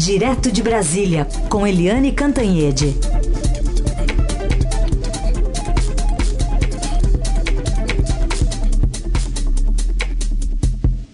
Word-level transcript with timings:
Direto 0.00 0.50
de 0.50 0.62
Brasília, 0.62 1.26
com 1.50 1.66
Eliane 1.66 2.10
Cantanhede. 2.10 2.96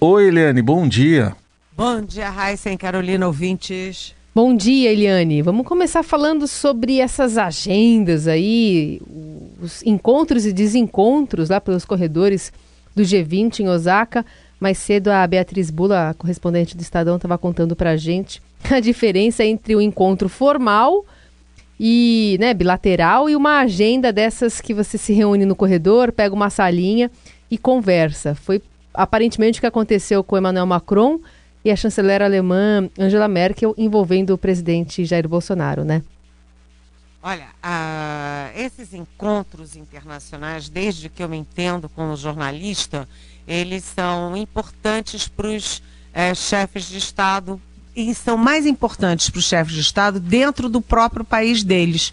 Oi, 0.01 0.29
Eliane, 0.29 0.63
bom 0.63 0.87
dia. 0.87 1.35
Bom 1.77 2.01
dia, 2.01 2.31
Raíssa 2.31 2.71
e 2.71 2.77
Carolina, 2.77 3.27
ouvintes. 3.27 4.15
Bom 4.33 4.55
dia, 4.55 4.93
Eliane. 4.93 5.43
Vamos 5.43 5.67
começar 5.67 6.05
falando 6.05 6.47
sobre 6.47 7.01
essas 7.01 7.37
agendas 7.37 8.29
aí, 8.29 9.03
os 9.61 9.83
encontros 9.83 10.47
e 10.47 10.53
desencontros 10.53 11.51
lá 11.51 11.61
pelos 11.61 11.85
corredores 11.85 12.53
do 12.95 13.03
G20 13.03 13.61
em 13.61 13.69
Osaka. 13.69 14.25
Mais 14.61 14.79
cedo, 14.79 15.09
a 15.09 15.27
Beatriz 15.27 15.73
Bula, 15.73 16.11
a 16.11 16.15
correspondente 16.15 16.77
do 16.77 16.83
Estadão, 16.83 17.17
estava 17.17 17.37
contando 17.37 17.75
para 17.75 17.91
a 17.91 17.97
gente 17.97 18.41
a 18.75 18.81
diferença 18.81 19.45
entre 19.45 19.75
o 19.77 19.81
encontro 19.81 20.29
formal 20.29 21.05
e 21.79 22.37
né, 22.41 22.55
bilateral 22.55 23.29
e 23.29 23.37
uma 23.37 23.61
agenda 23.61 24.13
dessas 24.13 24.61
que 24.61 24.73
você 24.73 24.97
se 24.97 25.13
reúne 25.13 25.45
no 25.45 25.55
corredor, 25.55 26.11
pega 26.11 26.35
uma 26.35 26.51
salinha 26.51 27.11
e 27.51 27.59
conversa. 27.59 28.35
Foi 28.35 28.63
aparentemente 28.95 29.59
o 29.59 29.61
que 29.61 29.67
aconteceu 29.67 30.25
com 30.25 30.39
Emmanuel 30.39 30.67
Macron 30.67 31.21
e 31.65 31.71
a 31.71 31.77
chanceler 31.77 32.23
alemã 32.23 32.89
Angela 32.99 33.29
Merkel 33.29 33.75
envolvendo 33.77 34.31
o 34.31 34.39
presidente 34.39 35.05
Jair 35.05 35.29
Bolsonaro, 35.29 35.85
né? 35.85 36.03
Olha, 37.23 37.47
uh, 37.57 38.57
esses 38.59 38.95
encontros 38.95 39.75
internacionais, 39.75 40.69
desde 40.69 41.09
que 41.09 41.23
eu 41.23 41.29
me 41.29 41.37
entendo 41.37 41.89
como 41.89 42.17
jornalista, 42.17 43.09
eles 43.49 43.83
são 43.83 44.37
importantes 44.37 45.27
para 45.27 45.49
os 45.49 45.83
é, 46.15 46.33
chefes 46.35 46.89
de 46.89 46.99
Estado 46.99 47.61
e 47.97 48.15
são 48.15 48.37
mais 48.37 48.67
importantes 48.67 49.31
para 49.31 49.39
os 49.39 49.47
chefes 49.47 49.73
de 49.73 49.81
Estado 49.81 50.21
dentro 50.21 50.69
do 50.69 50.83
próprio 50.83 51.25
país 51.25 51.65
deles 51.65 52.13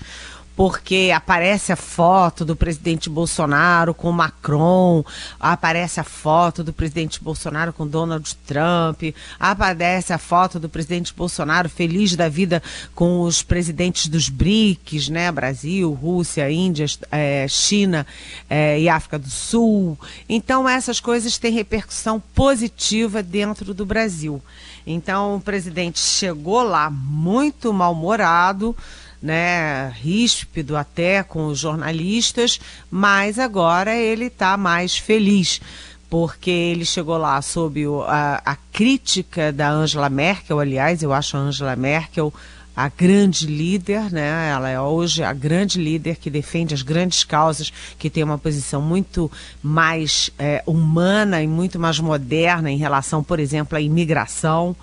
porque 0.56 1.12
aparece 1.14 1.72
a 1.72 1.76
foto 1.76 2.46
do 2.46 2.56
presidente 2.56 3.10
Bolsonaro 3.10 3.94
com 3.94 4.12
Macron, 4.12 5.04
aparece 5.40 6.00
a 6.00 6.04
foto 6.04 6.64
do 6.64 6.72
presidente 6.72 7.24
Bolsonaro 7.24 7.74
com 7.74 7.88
Donald 7.88 8.36
Trump, 8.46 9.02
aparece 9.40 10.14
a 10.14 10.18
foto 10.18 10.60
do 10.60 10.70
presidente 10.70 11.14
Bolsonaro 11.14 11.70
feliz 11.70 12.16
da 12.16 12.30
vida 12.30 12.62
com 12.94 13.22
os 13.22 13.42
presidentes 13.42 14.08
dos 14.08 14.30
BRICS, 14.30 15.10
né? 15.10 15.32
Brasil, 15.32 15.92
Rússia, 15.92 16.50
Índia, 16.52 16.86
é, 17.12 17.48
China 17.48 18.06
é, 18.50 18.80
e 18.80 18.88
África 18.88 19.18
do 19.18 19.30
Sul. 19.30 19.98
Então 20.30 20.70
essas 20.70 21.00
coisas 21.00 21.38
têm 21.38 21.52
repercussão 21.52 22.22
positiva 22.36 23.24
dentro 23.24 23.74
do 23.74 23.86
Brasil. 23.86 24.42
Então 24.86 25.38
o 25.38 25.42
presidente 25.42 26.00
chegou 26.00 26.62
lá 26.62 26.90
muito 26.90 27.74
mal-humorado 27.74 28.76
né, 29.24 29.88
ríspido 30.02 30.76
até 30.76 31.24
com 31.24 31.46
os 31.46 31.58
jornalistas, 31.58 32.60
mas 32.92 33.40
agora 33.40 33.96
ele 33.96 34.26
está 34.26 34.58
mais 34.58 34.98
feliz 34.98 35.62
porque 36.10 36.52
ele 36.52 36.86
chegou 36.86 37.18
lá 37.18 37.42
sob 37.42 37.84
a, 38.06 38.42
a, 38.46 38.56
crítica 38.72 39.52
da 39.52 39.72
Angela 39.72 40.10
Merkel, 40.10 40.60
aliás, 40.60 41.02
eu 41.02 41.12
acho 41.12 41.36
a 41.36 41.40
Angela 41.40 41.76
Merkel 41.76 42.32
a 42.76 42.90
grande 42.90 43.46
líder, 43.46 44.12
né? 44.12 44.50
Ela 44.50 44.70
é 44.70 44.80
hoje 44.80 45.24
a 45.24 45.32
grande 45.32 45.80
líder 45.80 46.18
que 46.18 46.30
defende 46.30 46.74
as 46.74 46.82
grandes 46.82 47.24
causas, 47.24 47.72
que 47.98 48.10
tem 48.10 48.24
uma 48.24 48.38
posição 48.38 48.82
muito 48.82 49.32
mais 49.62 50.32
é, 50.40 50.64
humana 50.66 51.42
e 51.42 51.48
muito 51.48 51.80
mais 51.80 52.00
moderna 52.00 52.72
em 52.72 52.78
relação, 52.78 53.24
por 53.24 53.40
exemplo, 53.40 53.78
à 53.78 53.82
imigração. 53.82 54.76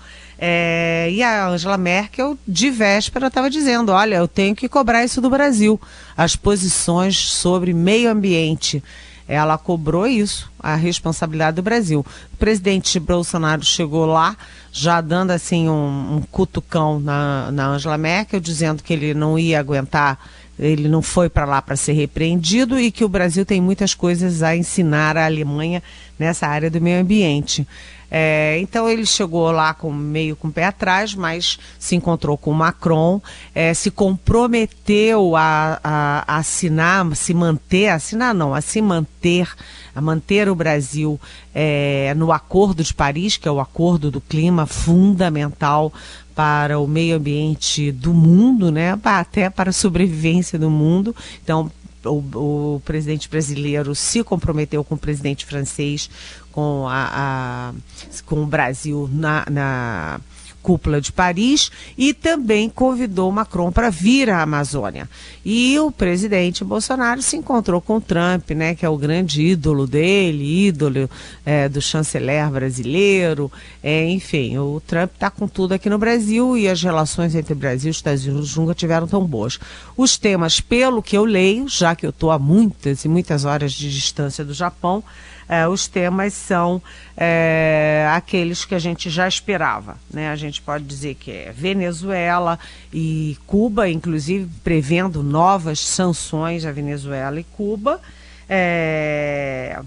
É, 0.43 1.07
e 1.11 1.21
a 1.21 1.47
Angela 1.47 1.77
Merkel, 1.77 2.37
de 2.47 2.71
véspera, 2.71 3.27
estava 3.27 3.49
dizendo: 3.49 3.91
olha, 3.91 4.15
eu 4.15 4.27
tenho 4.27 4.55
que 4.55 4.67
cobrar 4.67 5.03
isso 5.03 5.21
do 5.21 5.29
Brasil. 5.29 5.79
As 6.17 6.35
posições 6.35 7.17
sobre 7.17 7.73
meio 7.73 8.09
ambiente. 8.09 8.81
Ela 9.33 9.57
cobrou 9.57 10.05
isso, 10.05 10.51
a 10.59 10.75
responsabilidade 10.75 11.55
do 11.55 11.61
Brasil. 11.61 12.05
O 12.33 12.37
presidente 12.37 12.99
Bolsonaro 12.99 13.63
chegou 13.63 14.05
lá, 14.05 14.35
já 14.73 14.99
dando 14.99 15.31
assim 15.31 15.69
um, 15.69 16.17
um 16.17 16.21
cutucão 16.29 16.99
na, 16.99 17.49
na 17.49 17.67
Angela 17.67 17.97
Merkel, 17.97 18.41
dizendo 18.41 18.83
que 18.83 18.91
ele 18.91 19.13
não 19.13 19.39
ia 19.39 19.57
aguentar 19.57 20.19
ele 20.59 20.87
não 20.87 21.01
foi 21.01 21.27
para 21.27 21.45
lá 21.45 21.59
para 21.59 21.75
ser 21.75 21.93
repreendido 21.93 22.79
e 22.79 22.91
que 22.91 23.03
o 23.03 23.09
Brasil 23.09 23.43
tem 23.43 23.59
muitas 23.59 23.95
coisas 23.95 24.43
a 24.43 24.55
ensinar 24.55 25.17
à 25.17 25.25
Alemanha 25.25 25.81
nessa 26.19 26.45
área 26.45 26.69
do 26.69 26.79
meio 26.79 27.01
ambiente. 27.01 27.65
É, 28.13 28.59
então 28.59 28.89
ele 28.89 29.05
chegou 29.05 29.49
lá 29.51 29.73
com 29.73 29.89
meio 29.89 30.35
com 30.35 30.49
o 30.49 30.51
pé 30.51 30.65
atrás, 30.65 31.15
mas 31.15 31.57
se 31.79 31.95
encontrou 31.95 32.37
com 32.37 32.51
o 32.51 32.53
Macron, 32.53 33.21
é, 33.55 33.73
se 33.73 33.89
comprometeu 33.89 35.33
a, 35.37 35.79
a, 35.81 36.23
a, 36.27 36.37
assinar, 36.37 37.15
se 37.15 37.33
manter, 37.33 37.87
assinar 37.87 38.35
não, 38.35 38.53
a 38.53 38.59
se 38.59 38.81
manter, 38.81 39.47
a 39.95 40.01
manter 40.01 40.49
o 40.49 40.55
Brasil 40.55 41.17
é, 41.55 42.13
no 42.17 42.33
Acordo 42.33 42.83
de 42.83 42.93
Paris, 42.93 43.37
que 43.37 43.47
é 43.47 43.51
o 43.51 43.61
acordo 43.61 44.11
do 44.11 44.19
clima 44.19 44.65
fundamental 44.65 45.93
para 46.35 46.79
o 46.79 46.87
meio 46.87 47.15
ambiente 47.15 47.91
do 47.91 48.13
mundo, 48.13 48.71
né? 48.71 48.97
Até 49.03 49.49
para 49.49 49.69
a 49.69 49.73
sobrevivência 49.73 50.57
do 50.57 50.69
mundo. 50.69 51.15
Então, 51.43 51.71
o, 52.05 52.75
o, 52.75 52.81
presidente 52.83 53.29
brasileiro 53.29 53.93
se 53.93 54.23
comprometeu 54.23 54.83
com 54.83 54.95
o 54.95 54.97
presidente 54.97 55.45
francês, 55.45 56.09
com, 56.51 56.87
a, 56.87 57.71
a 57.71 57.73
com 58.25 58.43
o 58.43 58.45
Brasil 58.45 59.09
na, 59.11 59.45
na 59.49 60.21
cúpula 60.61 61.01
de 61.01 61.11
Paris 61.11 61.71
e 61.97 62.13
também 62.13 62.69
convidou 62.69 63.31
Macron 63.31 63.71
para 63.71 63.89
vir 63.89 64.29
à 64.29 64.41
Amazônia. 64.41 65.09
E 65.43 65.77
o 65.79 65.91
presidente 65.91 66.63
Bolsonaro 66.63 67.21
se 67.21 67.35
encontrou 67.35 67.81
com 67.81 67.99
Trump, 67.99 68.51
né, 68.51 68.75
que 68.75 68.85
é 68.85 68.89
o 68.89 68.97
grande 68.97 69.41
ídolo 69.41 69.87
dele, 69.87 70.67
ídolo 70.67 71.09
é, 71.45 71.67
do 71.67 71.81
chanceler 71.81 72.49
brasileiro. 72.49 73.51
É, 73.81 74.07
enfim, 74.09 74.57
o 74.57 74.81
Trump 74.85 75.11
está 75.13 75.29
com 75.29 75.47
tudo 75.47 75.73
aqui 75.73 75.89
no 75.89 75.97
Brasil 75.97 76.57
e 76.57 76.67
as 76.67 76.81
relações 76.81 77.33
entre 77.33 77.55
Brasil 77.55 77.89
e 77.89 77.91
Estados 77.91 78.25
Unidos 78.25 78.55
nunca 78.55 78.75
tiveram 78.75 79.07
tão 79.07 79.25
boas. 79.25 79.59
Os 79.97 80.17
temas, 80.17 80.59
pelo 80.61 81.01
que 81.01 81.17
eu 81.17 81.25
leio, 81.25 81.67
já 81.67 81.95
que 81.95 82.05
eu 82.05 82.11
estou 82.11 82.31
a 82.31 82.37
muitas 82.37 83.03
e 83.03 83.07
muitas 83.07 83.45
horas 83.45 83.71
de 83.73 83.89
distância 83.91 84.45
do 84.45 84.53
Japão, 84.53 85.03
é, 85.51 85.67
os 85.67 85.85
temas 85.85 86.33
são 86.33 86.81
é, 87.17 88.07
aqueles 88.13 88.63
que 88.63 88.73
a 88.73 88.79
gente 88.79 89.09
já 89.09 89.27
esperava. 89.27 89.97
Né? 90.09 90.29
A 90.29 90.35
gente 90.37 90.61
pode 90.61 90.85
dizer 90.85 91.15
que 91.15 91.29
é 91.29 91.51
Venezuela 91.51 92.57
e 92.93 93.37
Cuba, 93.45 93.89
inclusive 93.89 94.49
prevendo 94.63 95.21
novas 95.21 95.81
sanções 95.81 96.65
a 96.65 96.71
Venezuela 96.71 97.37
e 97.37 97.43
Cuba. 97.43 97.99
É, 98.47 99.81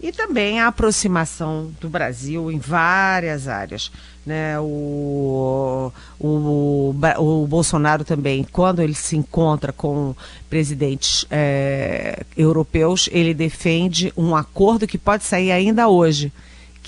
e 0.00 0.10
também 0.10 0.58
a 0.58 0.68
aproximação 0.68 1.70
do 1.78 1.90
Brasil 1.90 2.50
em 2.50 2.58
várias 2.58 3.46
áreas. 3.46 3.92
Né? 4.24 4.58
O, 4.60 5.90
o, 6.18 6.94
o, 7.18 7.46
Bolsonaro 7.46 8.04
também, 8.04 8.46
quando 8.52 8.80
ele 8.80 8.94
se 8.94 9.16
encontra 9.16 9.72
com 9.72 10.14
presidentes 10.48 11.24
é, 11.30 12.22
europeus, 12.36 13.08
ele 13.12 13.32
defende 13.32 14.12
um 14.16 14.36
acordo 14.36 14.86
que 14.86 14.98
pode 14.98 15.24
sair 15.24 15.50
ainda 15.50 15.88
hoje, 15.88 16.30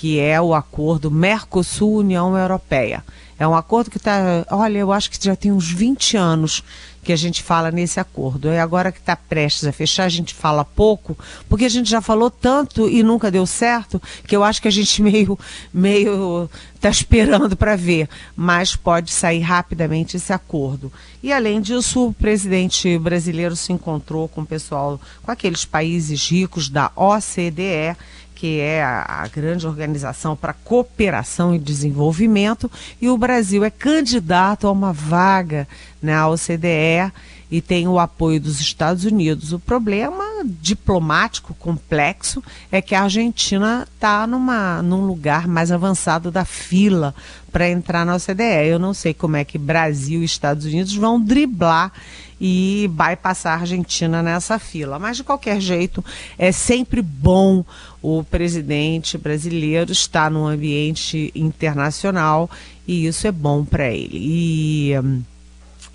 que 0.03 0.19
é 0.19 0.41
o 0.41 0.53
acordo 0.53 1.09
Mercosul-União 1.09 2.37
Europeia. 2.37 3.05
É 3.39 3.47
um 3.47 3.55
acordo 3.55 3.89
que 3.89 3.95
está, 3.95 4.45
olha, 4.51 4.79
eu 4.79 4.91
acho 4.91 5.09
que 5.09 5.17
já 5.23 5.33
tem 5.33 5.49
uns 5.49 5.71
20 5.71 6.17
anos 6.17 6.61
que 7.01 7.13
a 7.13 7.15
gente 7.15 7.41
fala 7.41 7.71
nesse 7.71 8.01
acordo. 8.01 8.49
E 8.49 8.59
agora 8.59 8.91
que 8.91 8.99
está 8.99 9.15
prestes 9.15 9.65
a 9.65 9.71
fechar, 9.71 10.03
a 10.03 10.09
gente 10.09 10.33
fala 10.33 10.65
pouco, 10.65 11.17
porque 11.47 11.63
a 11.63 11.69
gente 11.69 11.89
já 11.89 12.01
falou 12.01 12.29
tanto 12.29 12.89
e 12.89 13.01
nunca 13.01 13.31
deu 13.31 13.45
certo, 13.45 14.01
que 14.27 14.35
eu 14.35 14.43
acho 14.43 14.61
que 14.61 14.67
a 14.67 14.71
gente 14.71 14.99
meio 15.01 15.39
meio 15.73 16.49
está 16.75 16.89
esperando 16.89 17.55
para 17.55 17.77
ver, 17.77 18.09
mas 18.35 18.75
pode 18.75 19.09
sair 19.09 19.39
rapidamente 19.39 20.17
esse 20.17 20.33
acordo. 20.33 20.91
E 21.21 21.31
além 21.31 21.61
disso, 21.61 22.07
o 22.07 22.13
presidente 22.13 22.97
brasileiro 22.97 23.55
se 23.55 23.71
encontrou 23.71 24.27
com 24.27 24.41
o 24.41 24.45
pessoal, 24.45 24.99
com 25.21 25.31
aqueles 25.31 25.63
países 25.63 26.29
ricos 26.29 26.67
da 26.67 26.91
OCDE 26.93 27.95
que 28.43 28.59
é 28.59 28.83
a, 28.83 29.05
a 29.07 29.27
grande 29.29 29.65
organização 29.65 30.35
para 30.35 30.51
cooperação 30.51 31.55
e 31.55 31.57
desenvolvimento, 31.57 32.69
e 33.01 33.07
o 33.07 33.17
Brasil 33.17 33.63
é 33.63 33.69
candidato 33.69 34.67
a 34.67 34.71
uma 34.73 34.91
vaga 34.91 35.65
na 36.01 36.27
OCDE 36.27 37.09
e 37.49 37.61
tem 37.61 37.87
o 37.87 37.97
apoio 37.97 38.41
dos 38.41 38.59
Estados 38.59 39.05
Unidos. 39.05 39.53
O 39.53 39.59
problema 39.59 40.22
diplomático 40.43 41.53
complexo 41.53 42.43
é 42.71 42.81
que 42.81 42.95
a 42.95 43.03
Argentina 43.03 43.87
está 43.93 44.27
num 44.27 45.05
lugar 45.05 45.47
mais 45.47 45.71
avançado 45.71 46.31
da 46.31 46.45
fila 46.45 47.13
para 47.51 47.69
entrar 47.69 48.05
na 48.05 48.15
OCDE. 48.15 48.67
Eu 48.67 48.79
não 48.79 48.93
sei 48.93 49.13
como 49.13 49.35
é 49.35 49.43
que 49.43 49.57
Brasil 49.57 50.21
e 50.21 50.25
Estados 50.25 50.65
Unidos 50.65 50.95
vão 50.95 51.19
driblar 51.19 51.91
e 52.39 52.89
vai 52.93 53.15
passar 53.15 53.51
a 53.51 53.61
Argentina 53.61 54.21
nessa 54.21 54.59
fila. 54.59 54.99
Mas, 54.99 55.17
de 55.17 55.23
qualquer 55.23 55.61
jeito, 55.61 56.03
é 56.37 56.51
sempre 56.51 57.01
bom 57.01 57.63
o 58.01 58.23
presidente 58.23 59.17
brasileiro 59.17 59.91
estar 59.91 60.29
num 60.29 60.45
ambiente 60.45 61.31
internacional 61.33 62.49
e 62.85 63.05
isso 63.07 63.25
é 63.27 63.31
bom 63.31 63.63
para 63.63 63.89
ele. 63.89 64.17
E. 64.17 65.23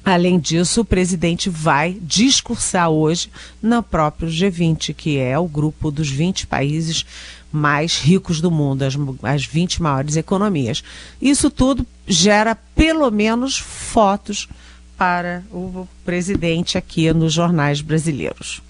Além 0.04 0.38
disso, 0.38 0.80
o 0.80 0.84
presidente 0.84 1.50
vai 1.50 1.98
discursar 2.00 2.88
hoje 2.88 3.30
no 3.62 3.82
próprio 3.82 4.28
G20, 4.28 4.94
que 4.94 5.18
é 5.18 5.38
o 5.38 5.46
grupo 5.46 5.90
dos 5.90 6.08
20 6.08 6.46
países 6.46 7.04
mais 7.52 7.98
ricos 7.98 8.40
do 8.40 8.50
mundo, 8.50 8.82
as, 8.82 8.94
as 9.22 9.44
20 9.44 9.82
maiores 9.82 10.16
economias. 10.16 10.82
Isso 11.20 11.50
tudo 11.50 11.86
gera 12.06 12.54
pelo 12.54 13.10
menos 13.10 13.58
fotos 13.58 14.48
para 14.96 15.42
o 15.52 15.86
presidente 16.04 16.76
aqui 16.76 17.12
nos 17.12 17.32
jornais 17.32 17.80
brasileiros. 17.80 18.62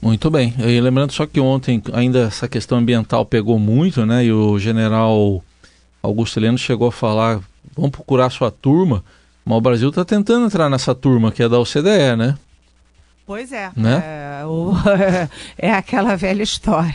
Muito 0.00 0.30
bem. 0.30 0.54
E 0.58 0.80
lembrando 0.80 1.12
só 1.12 1.26
que 1.26 1.40
ontem 1.40 1.82
ainda 1.92 2.20
essa 2.26 2.46
questão 2.46 2.78
ambiental 2.78 3.24
pegou 3.24 3.58
muito, 3.58 4.04
né? 4.04 4.26
E 4.26 4.32
o 4.32 4.58
general 4.58 5.42
Augusto 6.02 6.38
Heleno 6.38 6.58
chegou 6.58 6.88
a 6.88 6.92
falar: 6.92 7.40
vamos 7.74 7.90
procurar 7.90 8.28
sua 8.28 8.50
turma 8.50 9.02
mas 9.44 9.58
o 9.58 9.60
Brasil 9.60 9.88
está 9.88 10.04
tentando 10.04 10.46
entrar 10.46 10.70
nessa 10.70 10.94
turma 10.94 11.30
que 11.30 11.42
é 11.42 11.48
da 11.48 11.58
OCDE, 11.58 12.16
né? 12.16 12.36
Pois 13.26 13.52
é. 13.52 13.70
Né? 13.74 14.02
É, 14.04 14.44
o, 14.44 14.72
é 15.56 15.72
aquela 15.72 16.14
velha 16.14 16.42
história. 16.42 16.94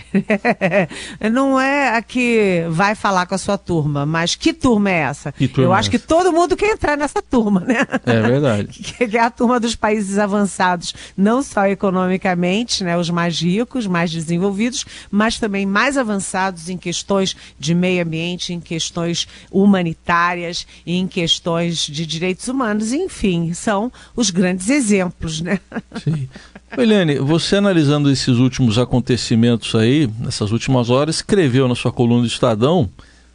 Não 1.31 1.59
é 1.59 1.97
a 1.97 2.03
que 2.03 2.65
vai 2.69 2.93
falar 2.93 3.25
com 3.25 3.33
a 3.33 3.37
sua 3.37 3.57
turma, 3.57 4.05
mas 4.05 4.35
que 4.35 4.53
turma 4.53 4.91
é 4.91 4.99
essa? 4.99 5.31
Turma 5.31 5.63
Eu 5.63 5.73
é 5.73 5.79
acho 5.79 5.89
que 5.89 5.97
todo 5.97 6.31
mundo 6.31 6.55
quer 6.55 6.71
entrar 6.71 6.95
nessa 6.95 7.19
turma, 7.19 7.61
né? 7.61 7.85
É 8.05 8.21
verdade. 8.21 8.69
Que 9.09 9.17
é 9.17 9.21
a 9.21 9.29
turma 9.29 9.59
dos 9.59 9.75
países 9.75 10.19
avançados, 10.19 10.93
não 11.17 11.41
só 11.41 11.65
economicamente, 11.65 12.83
né, 12.83 12.97
os 12.97 13.09
mais 13.09 13.39
ricos, 13.39 13.87
mais 13.87 14.11
desenvolvidos, 14.11 14.85
mas 15.09 15.39
também 15.39 15.65
mais 15.65 15.97
avançados 15.97 16.69
em 16.69 16.77
questões 16.77 17.35
de 17.57 17.73
meio 17.73 18.03
ambiente, 18.03 18.53
em 18.53 18.59
questões 18.59 19.27
humanitárias, 19.51 20.67
em 20.85 21.07
questões 21.07 21.79
de 21.79 22.05
direitos 22.05 22.47
humanos, 22.47 22.93
enfim, 22.93 23.53
são 23.53 23.91
os 24.15 24.29
grandes 24.29 24.69
exemplos, 24.69 25.41
né? 25.41 25.59
Sim. 26.03 26.18
Eliane, 26.77 27.17
você 27.17 27.55
analisando 27.55 28.09
esses 28.11 28.37
últimos 28.37 28.77
acontecimentos 28.77 29.73
aí, 29.75 30.09
nessas 30.19 30.51
últimas 30.51 30.89
horas, 30.89 31.17
escreveu 31.17 31.67
na 31.67 31.75
sua 31.75 31.91
coluna 31.91 32.21
do 32.21 32.27
Estadão 32.27 32.89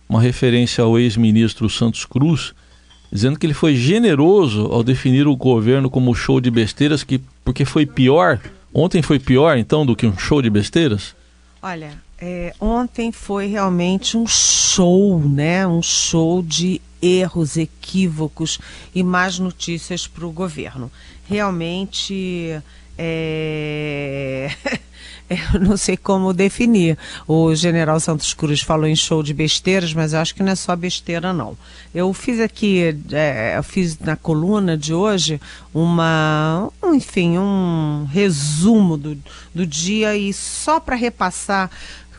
uma 0.08 0.20
referência 0.20 0.84
ao 0.84 0.98
ex-ministro 0.98 1.68
Santos 1.68 2.04
Cruz, 2.04 2.52
dizendo 3.10 3.38
que 3.38 3.46
ele 3.46 3.54
foi 3.54 3.74
generoso 3.74 4.66
ao 4.66 4.82
definir 4.82 5.26
o 5.26 5.36
governo 5.36 5.90
como 5.90 6.14
show 6.14 6.40
de 6.40 6.50
besteiras, 6.50 7.02
que, 7.02 7.20
porque 7.44 7.64
foi 7.64 7.86
pior, 7.86 8.40
ontem 8.72 9.02
foi 9.02 9.18
pior 9.18 9.56
então 9.56 9.84
do 9.84 9.96
que 9.96 10.06
um 10.06 10.16
show 10.16 10.40
de 10.40 10.50
besteiras? 10.50 11.14
Olha, 11.62 11.92
é, 12.26 12.54
ontem 12.58 13.12
foi 13.12 13.48
realmente 13.48 14.16
um 14.16 14.26
show, 14.26 15.20
né? 15.20 15.66
Um 15.66 15.82
show 15.82 16.42
de 16.42 16.80
erros, 17.02 17.58
equívocos 17.58 18.58
e 18.94 19.02
más 19.02 19.38
notícias 19.38 20.06
para 20.06 20.26
o 20.26 20.32
governo 20.32 20.90
realmente 21.28 22.62
é... 22.96 24.50
eu 25.54 25.60
não 25.60 25.76
sei 25.76 25.96
como 25.96 26.32
definir. 26.32 26.98
O 27.26 27.54
general 27.54 27.98
Santos 27.98 28.34
Cruz 28.34 28.60
falou 28.60 28.86
em 28.86 28.94
show 28.94 29.22
de 29.22 29.32
besteiras, 29.32 29.94
mas 29.94 30.12
eu 30.12 30.20
acho 30.20 30.34
que 30.34 30.42
não 30.42 30.52
é 30.52 30.54
só 30.54 30.76
besteira, 30.76 31.32
não. 31.32 31.56
Eu 31.94 32.12
fiz 32.12 32.40
aqui, 32.40 32.94
é, 33.10 33.54
eu 33.56 33.62
fiz 33.62 33.98
na 33.98 34.16
coluna 34.16 34.76
de 34.76 34.92
hoje 34.92 35.40
uma, 35.72 36.70
enfim, 36.84 37.38
um 37.38 38.06
resumo 38.10 38.96
do, 38.96 39.18
do 39.54 39.66
dia 39.66 40.16
e 40.16 40.32
só 40.32 40.78
para 40.78 40.94
repassar 40.94 41.70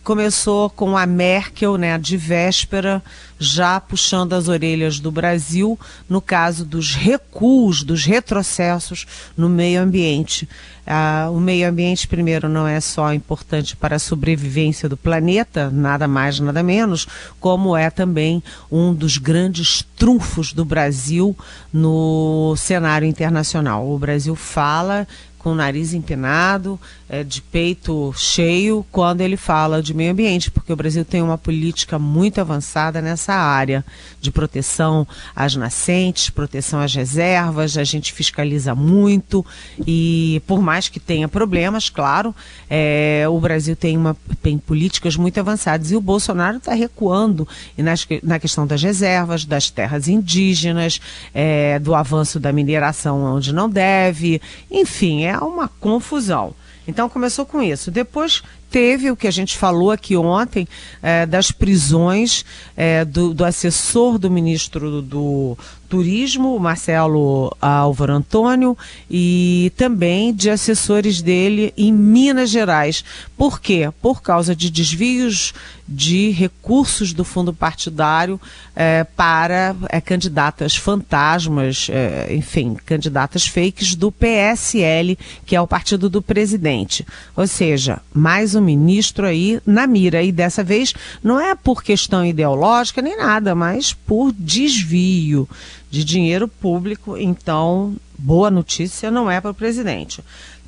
começou 0.06 0.70
com 0.70 0.96
a 0.96 1.08
Merkel, 1.08 1.78
né, 1.78 1.98
de 1.98 2.16
véspera, 2.16 3.04
já 3.40 3.82
puxando 3.82 4.34
as 4.34 4.48
orelhas 4.48 5.00
do 5.00 5.12
Brasil 5.12 5.78
no 6.08 6.22
caso 6.22 6.64
dos 6.64 6.94
recuos, 6.94 7.84
dos 7.84 8.06
retrocessos 8.06 9.08
no 9.36 9.50
meio 9.50 9.82
ambiente. 9.82 10.48
Ah, 10.86 11.28
o 11.32 11.40
meio 11.40 11.68
ambiente, 11.68 12.08
primeiro, 12.08 12.48
não 12.48 12.68
é 12.68 12.80
só 12.80 13.12
importante 13.16 13.76
para 13.76 13.96
a 13.96 14.00
sobrevivência 14.00 14.88
do 14.88 14.96
planeta, 14.96 15.72
nada 15.72 16.08
mais, 16.08 16.40
nada 16.40 16.62
menos, 16.62 17.08
como 17.40 17.76
é 17.76 17.90
também 17.90 18.44
um 18.72 18.94
dos 18.94 19.18
grandes 19.18 19.84
trunfos 19.98 20.54
do 20.54 20.64
Brasil 20.64 21.36
no 21.74 22.54
cenário 22.56 23.08
internacional. 23.08 23.90
O 23.90 23.98
Brasil 23.98 24.36
fala 24.36 25.08
com 25.40 25.52
o 25.52 25.56
nariz 25.56 25.94
empinado, 25.94 26.80
é, 27.08 27.24
de 27.24 27.42
peito 27.42 28.14
cheio, 28.18 28.86
quando 28.92 29.22
ele 29.22 29.38
fala 29.38 29.82
de 29.82 29.94
meio 29.94 30.12
ambiente, 30.12 30.50
porque 30.50 30.74
o 30.74 30.76
Brasil 30.76 31.06
tem 31.06 31.22
uma 31.22 31.38
política 31.38 32.00
muito 32.00 32.42
avançada 32.42 33.02
nessa 33.02 33.34
área 33.34 33.86
de 34.20 34.32
proteção 34.32 35.08
às 35.36 35.56
nascentes, 35.56 36.30
proteção 36.30 36.80
às 36.80 36.94
reservas, 36.94 37.78
a 37.78 37.84
gente 37.84 38.12
fiscaliza 38.12 38.74
muito 38.74 39.46
e 39.86 40.42
por 40.48 40.62
mais 40.62 40.90
que 40.90 41.00
tenha 41.00 41.28
problemas, 41.28 41.90
claro, 41.90 42.34
é, 42.70 43.26
o 43.30 43.40
Brasil 43.40 43.76
tem, 43.76 43.96
uma, 43.96 44.18
tem 44.42 44.58
políticas 44.58 45.16
muito 45.16 45.40
avançadas 45.40 45.92
e 45.92 45.96
o 45.96 46.02
Bolsonaro 46.02 46.58
está 46.58 46.74
recuando 46.74 47.48
nas, 47.78 48.08
na 48.24 48.40
questão 48.40 48.66
das 48.66 48.82
reservas, 48.82 49.46
das 49.46 49.70
terras 49.70 50.08
indígenas, 50.08 51.00
é, 51.34 51.78
do 51.78 51.94
avanço 51.94 52.40
da 52.40 52.52
mineração 52.52 53.24
onde 53.36 53.54
não 53.54 53.70
deve, 53.70 54.42
enfim, 54.72 55.26
é 55.26 55.38
uma 55.38 55.68
confusão. 55.68 56.56
Então 56.88 57.10
começou 57.10 57.46
com 57.46 57.62
isso. 57.62 57.90
Depois 57.92 58.44
teve 58.76 59.10
o 59.10 59.16
que 59.16 59.26
a 59.26 59.32
gente 59.32 59.58
falou 59.58 59.90
aqui 59.90 60.18
ontem 60.18 60.68
é, 61.02 61.26
das 61.26 61.50
prisões 61.50 62.44
é, 62.76 63.06
do, 63.06 63.34
do, 63.34 63.46
assessor 63.46 64.20
do 64.20 64.30
ministro 64.30 65.02
do, 65.02 65.58
Turismo, 65.88 66.60
Marcelo 66.60 67.56
Álvaro 67.62 68.14
Antônio, 68.14 68.78
e 69.10 69.72
também 69.78 70.34
de 70.34 70.50
assessores 70.50 71.22
dele 71.22 71.74
em 71.78 71.94
Minas 71.94 72.50
Gerais. 72.50 73.04
Por 73.38 73.62
quê? 73.62 73.90
Por 74.02 74.22
causa 74.22 74.56
de 74.56 74.70
desvios 74.70 75.54
de 75.88 76.32
recursos 76.32 77.14
do 77.14 77.24
fundo 77.24 77.54
partidário 77.54 78.42
é, 78.76 79.04
para 79.04 79.76
é, 79.88 80.02
candidatas 80.02 80.76
fantasmas, 80.76 81.88
é, 81.92 82.34
enfim, 82.34 82.76
candidatas 82.86 83.46
fakes 83.48 83.94
do 83.94 84.12
PSL, 84.12 85.18
que 85.46 85.56
é 85.56 85.62
o 85.62 85.68
partido 85.68 86.10
do 86.10 86.22
presidente. 86.22 87.06
Ou 87.38 87.46
seja, 87.46 88.02
mais 88.12 88.56
um 88.56 88.62
ministro 88.66 89.26
aí 89.26 89.62
na 89.66 89.88
mira. 89.88 90.22
E 90.22 90.32
dessa 90.32 90.64
vez 90.64 90.94
não 91.24 91.40
é 91.40 91.56
por 91.56 91.84
questão 91.84 92.26
ideológica 92.26 93.02
nem 93.02 93.16
nada, 93.16 93.56
mas 93.56 93.94
por 93.94 94.34
desvio 94.34 95.48
de 95.90 96.04
dinheiro 96.04 96.48
público. 96.48 97.16
Então, 97.16 97.96
boa 98.18 98.52
notícia 98.52 99.10
não 99.12 99.32
é 99.32 99.40
para 99.40 99.52
o 99.52 99.56
presidente. 99.56 100.24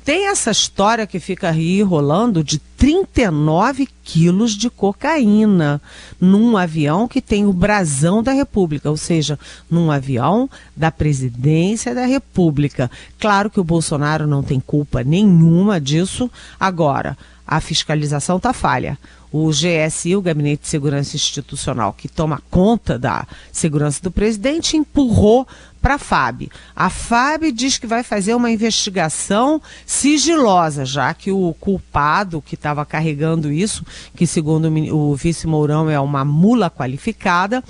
Tem 0.08 0.28
essa 0.28 0.50
história 0.50 1.06
que 1.06 1.20
fica 1.20 1.50
aí 1.50 1.82
rolando 1.82 2.42
de 2.42 2.58
39 2.78 3.86
quilos 4.02 4.52
de 4.52 4.70
cocaína 4.70 5.82
num 6.18 6.56
avião 6.56 7.06
que 7.06 7.20
tem 7.20 7.44
o 7.44 7.52
brasão 7.52 8.22
da 8.22 8.32
República, 8.32 8.88
ou 8.88 8.96
seja, 8.96 9.38
num 9.70 9.90
avião 9.90 10.48
da 10.74 10.90
presidência 10.90 11.94
da 11.94 12.06
República. 12.06 12.90
Claro 13.20 13.50
que 13.50 13.60
o 13.60 13.64
Bolsonaro 13.64 14.26
não 14.26 14.42
tem 14.42 14.58
culpa 14.58 15.04
nenhuma 15.04 15.78
disso. 15.78 16.30
Agora, 16.58 17.14
a 17.48 17.60
fiscalização 17.60 18.36
está 18.36 18.52
falha. 18.52 18.98
O 19.32 19.50
GSI, 19.50 20.14
o 20.14 20.22
Gabinete 20.22 20.62
de 20.62 20.68
Segurança 20.68 21.16
Institucional, 21.16 21.94
que 21.94 22.08
toma 22.08 22.42
conta 22.50 22.98
da 22.98 23.26
segurança 23.50 24.02
do 24.02 24.10
presidente, 24.10 24.76
empurrou 24.76 25.48
para 25.80 25.94
a 25.94 25.98
FAB. 25.98 26.50
A 26.76 26.90
FAB 26.90 27.50
diz 27.52 27.78
que 27.78 27.86
vai 27.86 28.02
fazer 28.02 28.34
uma 28.34 28.50
investigação 28.50 29.62
sigilosa, 29.86 30.84
já 30.84 31.12
que 31.14 31.30
o 31.30 31.54
culpado 31.58 32.42
que 32.42 32.54
estava 32.54 32.84
carregando 32.84 33.50
isso, 33.50 33.84
que 34.14 34.26
segundo 34.26 34.70
o 34.94 35.14
vice 35.14 35.46
Mourão 35.46 35.88
é 35.88 35.98
uma 35.98 36.24
mula 36.24 36.68
qualificada, 36.70 37.64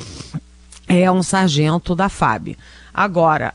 é 0.88 1.10
um 1.10 1.22
sargento 1.22 1.94
da 1.94 2.08
FAB. 2.08 2.56
Agora, 2.92 3.54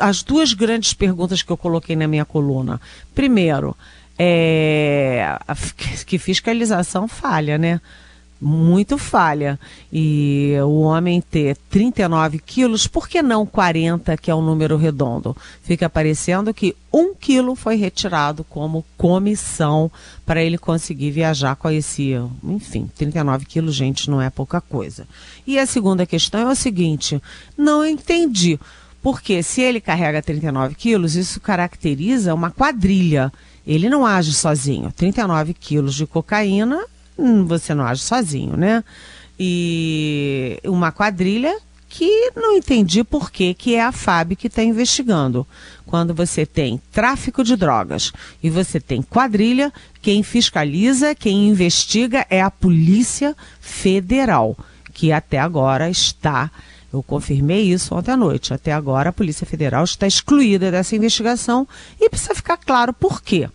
as 0.00 0.22
duas 0.22 0.54
grandes 0.54 0.94
perguntas 0.94 1.42
que 1.42 1.50
eu 1.50 1.58
coloquei 1.58 1.94
na 1.94 2.06
minha 2.06 2.24
coluna. 2.24 2.80
Primeiro, 3.14 3.76
é, 4.18 5.38
que 6.06 6.18
fiscalização 6.18 7.06
falha, 7.06 7.58
né? 7.58 7.80
Muito 8.38 8.98
falha. 8.98 9.58
E 9.90 10.52
o 10.62 10.80
homem 10.80 11.22
ter 11.22 11.56
39 11.70 12.38
quilos, 12.38 12.86
por 12.86 13.08
que 13.08 13.22
não 13.22 13.46
40, 13.46 14.14
que 14.18 14.30
é 14.30 14.34
um 14.34 14.42
número 14.42 14.76
redondo? 14.76 15.34
Fica 15.62 15.88
parecendo 15.88 16.52
que 16.52 16.76
um 16.92 17.14
quilo 17.14 17.54
foi 17.54 17.76
retirado 17.76 18.44
como 18.44 18.84
comissão 18.96 19.90
para 20.26 20.42
ele 20.42 20.58
conseguir 20.58 21.10
viajar 21.12 21.56
com 21.56 21.70
esse. 21.70 22.12
Enfim, 22.44 22.90
39 22.94 23.46
quilos, 23.46 23.74
gente, 23.74 24.10
não 24.10 24.20
é 24.20 24.28
pouca 24.28 24.60
coisa. 24.60 25.06
E 25.46 25.58
a 25.58 25.64
segunda 25.64 26.04
questão 26.04 26.40
é 26.40 26.52
o 26.52 26.56
seguinte: 26.56 27.22
não 27.56 27.86
entendi. 27.86 28.60
Porque 29.02 29.42
se 29.42 29.62
ele 29.62 29.80
carrega 29.80 30.20
39 30.20 30.74
quilos, 30.74 31.14
isso 31.14 31.40
caracteriza 31.40 32.34
uma 32.34 32.50
quadrilha. 32.50 33.32
Ele 33.66 33.88
não 33.88 34.06
age 34.06 34.32
sozinho. 34.32 34.92
39 34.92 35.52
quilos 35.54 35.94
de 35.94 36.06
cocaína, 36.06 36.84
hum, 37.18 37.44
você 37.44 37.74
não 37.74 37.84
age 37.84 38.02
sozinho, 38.02 38.56
né? 38.56 38.84
E 39.38 40.60
uma 40.64 40.92
quadrilha 40.92 41.58
que 41.88 42.30
não 42.36 42.52
entendi 42.52 43.02
por 43.02 43.30
que, 43.30 43.54
que 43.54 43.74
é 43.74 43.82
a 43.82 43.92
FAB 43.92 44.36
que 44.36 44.48
está 44.48 44.62
investigando. 44.62 45.46
Quando 45.84 46.14
você 46.14 46.44
tem 46.44 46.80
tráfico 46.92 47.42
de 47.42 47.56
drogas 47.56 48.12
e 48.42 48.50
você 48.50 48.78
tem 48.78 49.02
quadrilha, 49.02 49.72
quem 50.02 50.22
fiscaliza, 50.22 51.14
quem 51.14 51.48
investiga 51.48 52.26
é 52.28 52.42
a 52.42 52.50
Polícia 52.50 53.36
Federal, 53.60 54.56
que 54.92 55.10
até 55.10 55.38
agora 55.38 55.88
está. 55.88 56.50
Eu 56.92 57.02
confirmei 57.02 57.62
isso 57.62 57.94
ontem 57.94 58.12
à 58.12 58.16
noite. 58.16 58.54
Até 58.54 58.72
agora 58.72 59.10
a 59.10 59.12
Polícia 59.12 59.46
Federal 59.46 59.84
está 59.84 60.06
excluída 60.06 60.70
dessa 60.70 60.96
investigação 60.96 61.66
e 62.00 62.08
precisa 62.08 62.34
ficar 62.34 62.56
claro 62.56 62.92
por 62.92 63.22
quê 63.22 63.48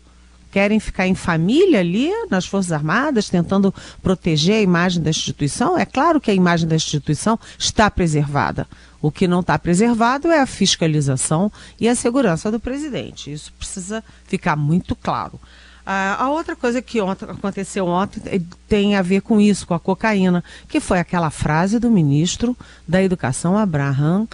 querem 0.51 0.79
ficar 0.79 1.07
em 1.07 1.15
família 1.15 1.79
ali 1.79 2.11
nas 2.29 2.45
Forças 2.45 2.71
Armadas, 2.71 3.29
tentando 3.29 3.73
proteger 4.03 4.55
a 4.55 4.61
imagem 4.61 5.01
da 5.01 5.09
instituição. 5.09 5.77
É 5.77 5.85
claro 5.85 6.19
que 6.19 6.29
a 6.29 6.33
imagem 6.33 6.67
da 6.67 6.75
instituição 6.75 7.39
está 7.57 7.89
preservada. 7.89 8.67
O 9.01 9.09
que 9.09 9.27
não 9.27 9.39
está 9.39 9.57
preservado 9.57 10.29
é 10.29 10.39
a 10.39 10.45
fiscalização 10.45 11.51
e 11.79 11.87
a 11.87 11.95
segurança 11.95 12.51
do 12.51 12.59
presidente. 12.59 13.31
Isso 13.31 13.51
precisa 13.53 14.03
ficar 14.25 14.55
muito 14.55 14.95
claro. 14.95 15.39
Ah, 15.83 16.17
a 16.19 16.29
outra 16.29 16.55
coisa 16.55 16.81
que 16.81 17.01
ontem, 17.01 17.25
aconteceu 17.25 17.87
ontem 17.87 18.21
eh, 18.27 18.41
tem 18.67 18.95
a 18.95 19.01
ver 19.01 19.21
com 19.21 19.41
isso, 19.41 19.65
com 19.65 19.73
a 19.73 19.79
cocaína, 19.79 20.43
que 20.67 20.79
foi 20.79 20.99
aquela 20.99 21.31
frase 21.31 21.79
do 21.79 21.89
ministro 21.89 22.55
da 22.87 23.01
Educação, 23.01 23.57
Abraham 23.57 24.27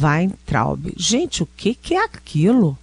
Weintraub. 0.00 0.92
Gente, 0.96 1.42
o 1.42 1.48
que, 1.56 1.74
que 1.74 1.94
é 1.94 2.04
aquilo? 2.04 2.78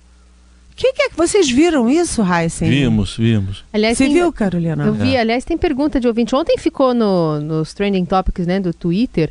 Que, 0.80 0.94
que 0.94 1.02
é 1.04 1.10
que 1.10 1.18
vocês 1.18 1.52
viram 1.52 1.90
isso, 1.90 2.24
Heisen? 2.24 2.70
Vimos, 2.70 3.18
vimos. 3.18 3.66
Aliás, 3.74 3.98
Você 3.98 4.06
tem, 4.06 4.14
viu, 4.14 4.32
Carolina? 4.32 4.86
Eu 4.86 4.94
vi, 4.94 5.16
é. 5.16 5.20
aliás, 5.20 5.44
tem 5.44 5.58
pergunta 5.58 6.00
de 6.00 6.08
ouvinte. 6.08 6.34
Ontem 6.34 6.58
ficou 6.58 6.94
no, 6.94 7.40
nos 7.42 7.74
trending 7.74 8.06
topics 8.06 8.48
né, 8.48 8.62
do 8.62 8.74
Twitter. 8.74 9.30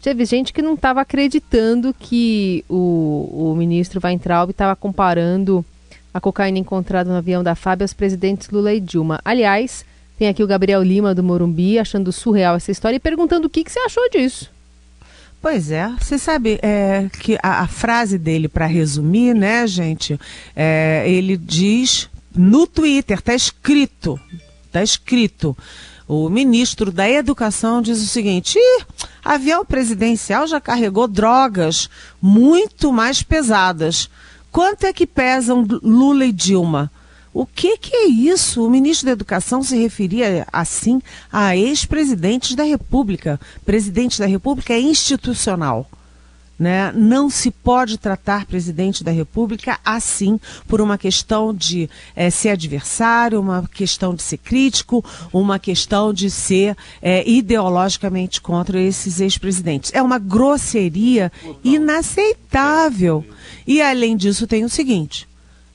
Teve 0.00 0.24
gente 0.24 0.52
que 0.52 0.62
não 0.62 0.74
estava 0.74 1.00
acreditando 1.00 1.92
que 1.98 2.64
o, 2.68 3.50
o 3.50 3.56
ministro 3.56 4.00
Weintraub 4.02 4.50
estava 4.50 4.76
comparando 4.76 5.64
a 6.12 6.20
cocaína 6.20 6.58
encontrada 6.58 7.10
no 7.10 7.16
avião 7.16 7.42
da 7.42 7.56
FAB 7.56 7.82
aos 7.82 7.92
presidentes 7.92 8.48
Lula 8.50 8.72
e 8.72 8.80
Dilma. 8.80 9.20
Aliás, 9.24 9.84
tem 10.16 10.28
aqui 10.28 10.44
o 10.44 10.46
Gabriel 10.46 10.82
Lima 10.82 11.12
do 11.12 11.24
Morumbi 11.24 11.76
achando 11.76 12.12
surreal 12.12 12.54
essa 12.54 12.70
história 12.70 12.96
e 12.96 13.00
perguntando 13.00 13.48
o 13.48 13.50
que, 13.50 13.64
que 13.64 13.72
você 13.72 13.80
achou 13.80 14.08
disso. 14.10 14.53
Pois 15.44 15.70
é, 15.70 15.92
você 16.00 16.16
sabe 16.16 16.58
é, 16.62 17.06
que 17.20 17.36
a, 17.42 17.60
a, 17.60 17.68
frase 17.68 18.16
dele, 18.16 18.48
para 18.48 18.64
resumir, 18.64 19.34
né, 19.34 19.66
gente, 19.66 20.18
é, 20.56 21.04
ele 21.06 21.36
diz 21.36 22.08
no 22.34 22.66
Twitter, 22.66 23.18
está 23.18 23.34
escrito, 23.34 24.18
está 24.64 24.82
escrito. 24.82 25.54
O 26.08 26.30
ministro 26.30 26.90
da 26.90 27.06
Educação 27.10 27.82
diz 27.82 28.00
o 28.02 28.06
seguinte: 28.06 28.58
avião 29.22 29.66
presidencial 29.66 30.46
já 30.46 30.62
carregou 30.62 31.06
drogas 31.06 31.90
muito 32.22 32.90
mais 32.90 33.22
pesadas. 33.22 34.08
Quanto 34.50 34.86
é 34.86 34.94
que 34.94 35.06
pesam 35.06 35.66
Lula 35.82 36.24
e 36.24 36.32
Dilma? 36.32 36.90
O 37.34 37.44
que, 37.44 37.76
que 37.76 37.96
é 37.96 38.06
isso? 38.06 38.64
O 38.64 38.70
ministro 38.70 39.06
da 39.06 39.12
Educação 39.12 39.60
se 39.60 39.76
referia 39.76 40.46
assim 40.52 41.02
a 41.32 41.56
ex-presidentes 41.56 42.54
da 42.54 42.62
República. 42.62 43.40
Presidente 43.66 44.20
da 44.20 44.26
República 44.26 44.72
é 44.72 44.80
institucional. 44.80 45.90
Né? 46.56 46.92
Não 46.92 47.28
se 47.28 47.50
pode 47.50 47.98
tratar 47.98 48.46
presidente 48.46 49.02
da 49.02 49.10
República 49.10 49.80
assim, 49.84 50.38
por 50.68 50.80
uma 50.80 50.96
questão 50.96 51.52
de 51.52 51.90
é, 52.14 52.30
ser 52.30 52.50
adversário, 52.50 53.40
uma 53.40 53.68
questão 53.74 54.14
de 54.14 54.22
ser 54.22 54.38
crítico, 54.38 55.04
uma 55.32 55.58
questão 55.58 56.14
de 56.14 56.30
ser 56.30 56.76
é, 57.02 57.28
ideologicamente 57.28 58.40
contra 58.40 58.80
esses 58.80 59.18
ex-presidentes. 59.18 59.90
É 59.92 60.00
uma 60.00 60.20
grosseria 60.20 61.32
inaceitável. 61.64 63.24
E, 63.66 63.82
além 63.82 64.16
disso, 64.16 64.46
tem 64.46 64.64
o 64.64 64.68
seguinte: 64.68 65.26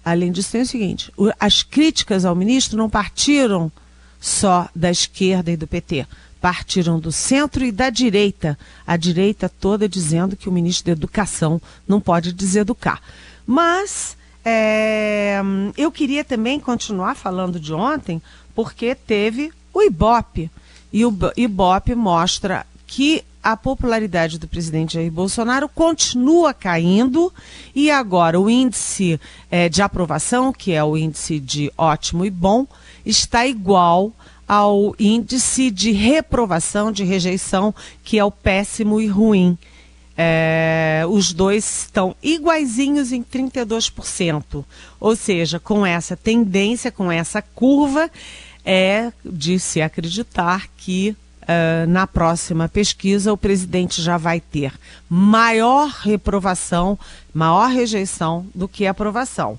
Além 0.04 0.32
disso, 0.32 0.52
tem 0.52 0.62
o 0.62 0.66
seguinte: 0.66 1.12
as 1.40 1.64
críticas 1.64 2.26
ao 2.26 2.36
ministro 2.36 2.78
não 2.78 2.90
partiram 2.90 3.72
só 4.20 4.68
da 4.76 4.92
esquerda 4.92 5.52
e 5.52 5.58
do 5.58 5.68
PT, 5.68 6.06
partiram 6.42 7.00
do 7.00 7.12
centro 7.12 7.64
e 7.64 7.72
da 7.72 7.90
direita, 7.90 8.58
a 8.86 8.98
direita 8.98 9.50
toda 9.50 9.88
dizendo 9.88 10.36
que 10.36 10.50
o 10.50 10.52
ministro 10.52 10.86
da 10.86 10.92
Educação 10.92 11.62
não 11.88 12.02
pode 12.02 12.34
deseducar. 12.34 13.02
Mas 13.46 14.18
é, 14.44 15.42
eu 15.78 15.92
queria 15.92 16.24
também 16.24 16.60
continuar 16.60 17.16
falando 17.16 17.60
de 17.60 17.74
ontem, 17.74 18.22
porque 18.56 18.96
teve 18.96 19.52
o 19.74 19.82
Ibope. 19.82 20.50
E 20.92 21.06
o 21.06 21.16
Ibope 21.38 21.94
mostra 21.94 22.66
que 22.88 23.24
a 23.44 23.56
popularidade 23.56 24.38
do 24.38 24.48
presidente 24.48 24.96
Jair 24.96 25.12
Bolsonaro 25.12 25.70
continua 25.70 26.54
caindo 26.54 27.34
e 27.74 27.90
agora 27.90 28.40
o 28.40 28.50
índice 28.50 29.20
é, 29.50 29.70
de 29.70 29.82
aprovação, 29.82 30.52
que 30.52 30.74
é 30.74 30.84
o 30.84 30.98
índice 30.98 31.40
de 31.40 31.72
ótimo 31.78 32.26
e 32.26 32.30
bom, 32.30 32.68
está 33.06 33.48
igual 33.48 34.12
ao 34.48 34.96
índice 35.00 35.70
de 35.70 35.92
reprovação, 35.92 36.92
de 36.92 37.04
rejeição, 37.04 37.74
que 38.04 38.18
é 38.18 38.26
o 38.26 38.32
péssimo 38.32 39.00
e 39.00 39.08
ruim. 39.08 39.58
É, 40.18 41.06
os 41.08 41.32
dois 41.32 41.84
estão 41.84 42.14
iguaizinhos 42.22 43.14
em 43.14 43.24
32%. 43.24 44.66
Ou 45.00 45.16
seja, 45.16 45.60
com 45.60 45.86
essa 45.86 46.18
tendência, 46.18 46.92
com 46.92 47.10
essa 47.12 47.42
curva, 47.42 48.12
é 48.66 49.14
de 49.24 49.60
se 49.60 49.82
acreditar 49.82 50.68
que 50.78 51.16
uh, 51.50 51.90
na 51.90 52.06
próxima 52.06 52.70
pesquisa, 52.70 53.34
o 53.34 53.38
presidente 53.38 54.02
já 54.02 54.18
vai 54.18 54.40
ter 54.40 54.72
maior 55.10 55.90
reprovação, 55.90 56.98
maior 57.34 57.70
rejeição 57.70 58.46
do 58.54 58.68
que 58.68 58.86
aprovação. 58.86 59.58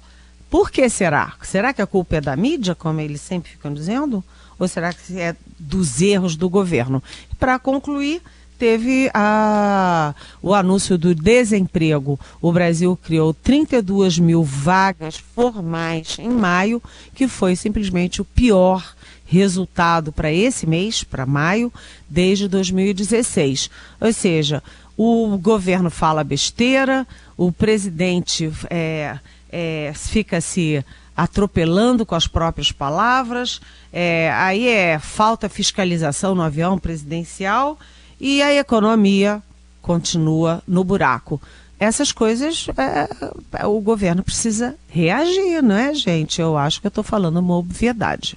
Por 0.48 0.70
que 0.70 0.88
será? 0.88 1.34
Será 1.42 1.72
que 1.72 1.82
a 1.82 1.86
culpa 1.86 2.16
é 2.16 2.20
da 2.20 2.36
mídia, 2.36 2.74
como 2.74 3.00
eles 3.00 3.20
sempre 3.20 3.50
ficam 3.50 3.72
dizendo? 3.72 4.22
Ou 4.58 4.68
será 4.68 4.92
que 4.92 5.18
é 5.18 5.34
dos 5.58 6.00
erros 6.00 6.36
do 6.36 6.48
governo? 6.48 7.02
Para 7.38 7.58
concluir, 7.58 8.20
teve 8.58 9.10
a, 9.14 10.14
o 10.42 10.52
anúncio 10.52 10.98
do 10.98 11.14
desemprego. 11.14 12.20
O 12.42 12.52
Brasil 12.52 12.98
criou 13.02 13.32
32 13.32 14.18
mil 14.18 14.42
vagas 14.42 15.16
formais 15.16 16.18
em 16.18 16.28
maio, 16.28 16.82
que 17.14 17.26
foi 17.26 17.56
simplesmente 17.56 18.20
o 18.20 18.24
pior 18.24 18.94
resultado 19.30 20.10
para 20.10 20.32
esse 20.32 20.66
mês, 20.66 21.04
para 21.04 21.24
maio, 21.24 21.72
desde 22.08 22.48
2016. 22.48 23.70
Ou 24.00 24.12
seja, 24.12 24.60
o 24.96 25.38
governo 25.38 25.88
fala 25.88 26.24
besteira, 26.24 27.06
o 27.36 27.52
presidente 27.52 28.52
é, 28.68 29.16
é, 29.48 29.92
fica 29.94 30.40
se 30.40 30.84
atropelando 31.16 32.04
com 32.04 32.16
as 32.16 32.26
próprias 32.26 32.72
palavras, 32.72 33.60
é, 33.92 34.32
aí 34.34 34.66
é 34.66 34.98
falta 34.98 35.48
fiscalização 35.48 36.34
no 36.34 36.42
avião 36.42 36.76
presidencial 36.76 37.78
e 38.20 38.42
a 38.42 38.52
economia 38.52 39.40
continua 39.80 40.60
no 40.66 40.82
buraco. 40.82 41.40
Essas 41.78 42.10
coisas 42.10 42.66
é, 42.76 43.64
o 43.64 43.80
governo 43.80 44.24
precisa 44.24 44.74
reagir, 44.88 45.62
não 45.62 45.76
é, 45.76 45.94
gente? 45.94 46.40
Eu 46.40 46.58
acho 46.58 46.80
que 46.80 46.88
eu 46.88 46.90
estou 46.90 47.04
falando 47.04 47.36
uma 47.38 47.56
obviedade. 47.56 48.36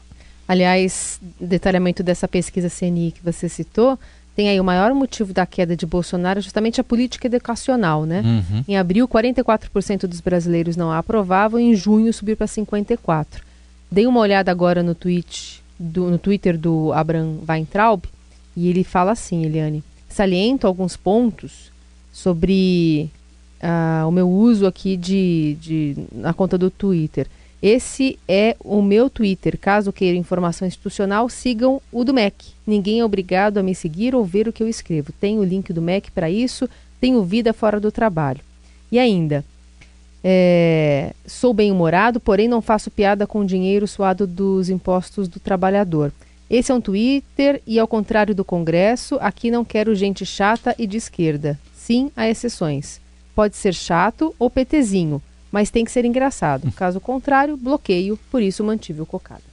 Aliás, 0.54 1.20
detalhamento 1.40 2.04
dessa 2.04 2.28
pesquisa 2.28 2.70
CNI 2.70 3.12
que 3.12 3.24
você 3.24 3.50
citou, 3.50 3.98
tem 4.36 4.50
aí 4.50 4.60
o 4.60 4.64
maior 4.64 4.94
motivo 4.94 5.34
da 5.34 5.48
queda 5.48 5.76
de 5.76 5.84
Bolsonaro 5.84 6.42
justamente 6.42 6.80
a 6.80 6.84
política 6.84 7.26
educacional, 7.26 8.06
né? 8.06 8.22
Uhum. 8.24 8.64
Em 8.68 8.78
abril, 8.78 9.08
44% 9.08 10.06
dos 10.06 10.22
brasileiros 10.22 10.78
não 10.78 10.92
a 10.92 11.00
aprovavam, 11.00 11.60
em 11.60 11.74
junho 11.76 12.14
subiu 12.14 12.38
para 12.38 12.46
54%. 12.46 13.26
Dei 13.92 14.06
uma 14.06 14.20
olhada 14.20 14.52
agora 14.52 14.84
no, 14.84 14.94
tweet 14.94 15.60
do, 15.80 16.12
no 16.12 16.20
Twitter 16.20 16.56
do 16.56 16.94
Abraham 16.94 17.38
Weintraub, 17.50 18.04
e 18.56 18.70
ele 18.70 18.84
fala 18.84 19.14
assim, 19.14 19.44
Eliane, 19.44 19.84
saliento 20.08 20.68
alguns 20.68 20.96
pontos 20.96 21.72
sobre 22.12 23.10
uh, 23.60 24.08
o 24.08 24.12
meu 24.12 24.30
uso 24.30 24.68
aqui 24.68 24.96
de, 24.96 25.58
de, 25.60 25.98
na 26.12 26.32
conta 26.32 26.60
do 26.60 26.70
Twitter. 26.70 27.26
Esse 27.64 28.20
é 28.28 28.58
o 28.60 28.82
meu 28.82 29.10
Twitter. 29.10 29.58
Caso 29.58 29.94
queiram 29.94 30.20
informação 30.20 30.68
institucional, 30.68 31.30
sigam 31.30 31.82
o 31.94 32.04
do 32.04 32.14
MEC. 32.14 32.48
Ninguém 32.68 33.00
é 33.00 33.06
obrigado 33.06 33.58
a 33.58 33.64
me 33.64 33.74
seguir 33.74 34.14
ou 34.14 34.26
ver 34.26 34.50
o 34.50 34.52
que 34.52 34.62
eu 34.62 34.68
escrevo. 34.68 35.14
Tem 35.14 35.40
o 35.40 35.46
link 35.46 35.72
do 35.72 35.82
MEC 35.82 36.12
para 36.12 36.30
isso. 36.30 36.70
Tenho 37.00 37.24
vida 37.24 37.54
fora 37.54 37.80
do 37.80 37.90
trabalho. 37.90 38.42
E 38.92 39.00
ainda, 39.00 39.46
é, 40.22 41.14
sou 41.26 41.54
bem-humorado, 41.54 42.20
porém 42.20 42.50
não 42.50 42.62
faço 42.62 42.92
piada 42.92 43.26
com 43.26 43.40
o 43.40 43.46
dinheiro 43.46 43.88
suado 43.88 44.28
dos 44.28 44.70
impostos 44.70 45.30
do 45.30 45.40
trabalhador. 45.40 46.12
Esse 46.50 46.70
é 46.70 46.76
um 46.76 46.82
Twitter 46.82 47.62
e, 47.66 47.80
ao 47.80 47.88
contrário 47.88 48.36
do 48.36 48.44
Congresso, 48.44 49.18
aqui 49.22 49.50
não 49.50 49.64
quero 49.64 49.96
gente 49.96 50.26
chata 50.26 50.76
e 50.78 50.86
de 50.86 50.98
esquerda. 50.98 51.58
Sim, 51.74 52.12
há 52.14 52.30
exceções. 52.30 53.00
Pode 53.34 53.56
ser 53.56 53.74
chato 53.74 54.36
ou 54.38 54.50
petezinho 54.50 55.22
mas 55.54 55.70
tem 55.70 55.86
que 55.86 55.92
ser 55.92 56.04
engraçado. 56.04 56.72
Caso 56.72 57.00
contrário, 57.00 57.56
bloqueio, 57.56 58.18
por 58.32 58.42
isso 58.42 58.64
mantive 58.64 59.02
o 59.02 59.06
cocada. 59.06 59.44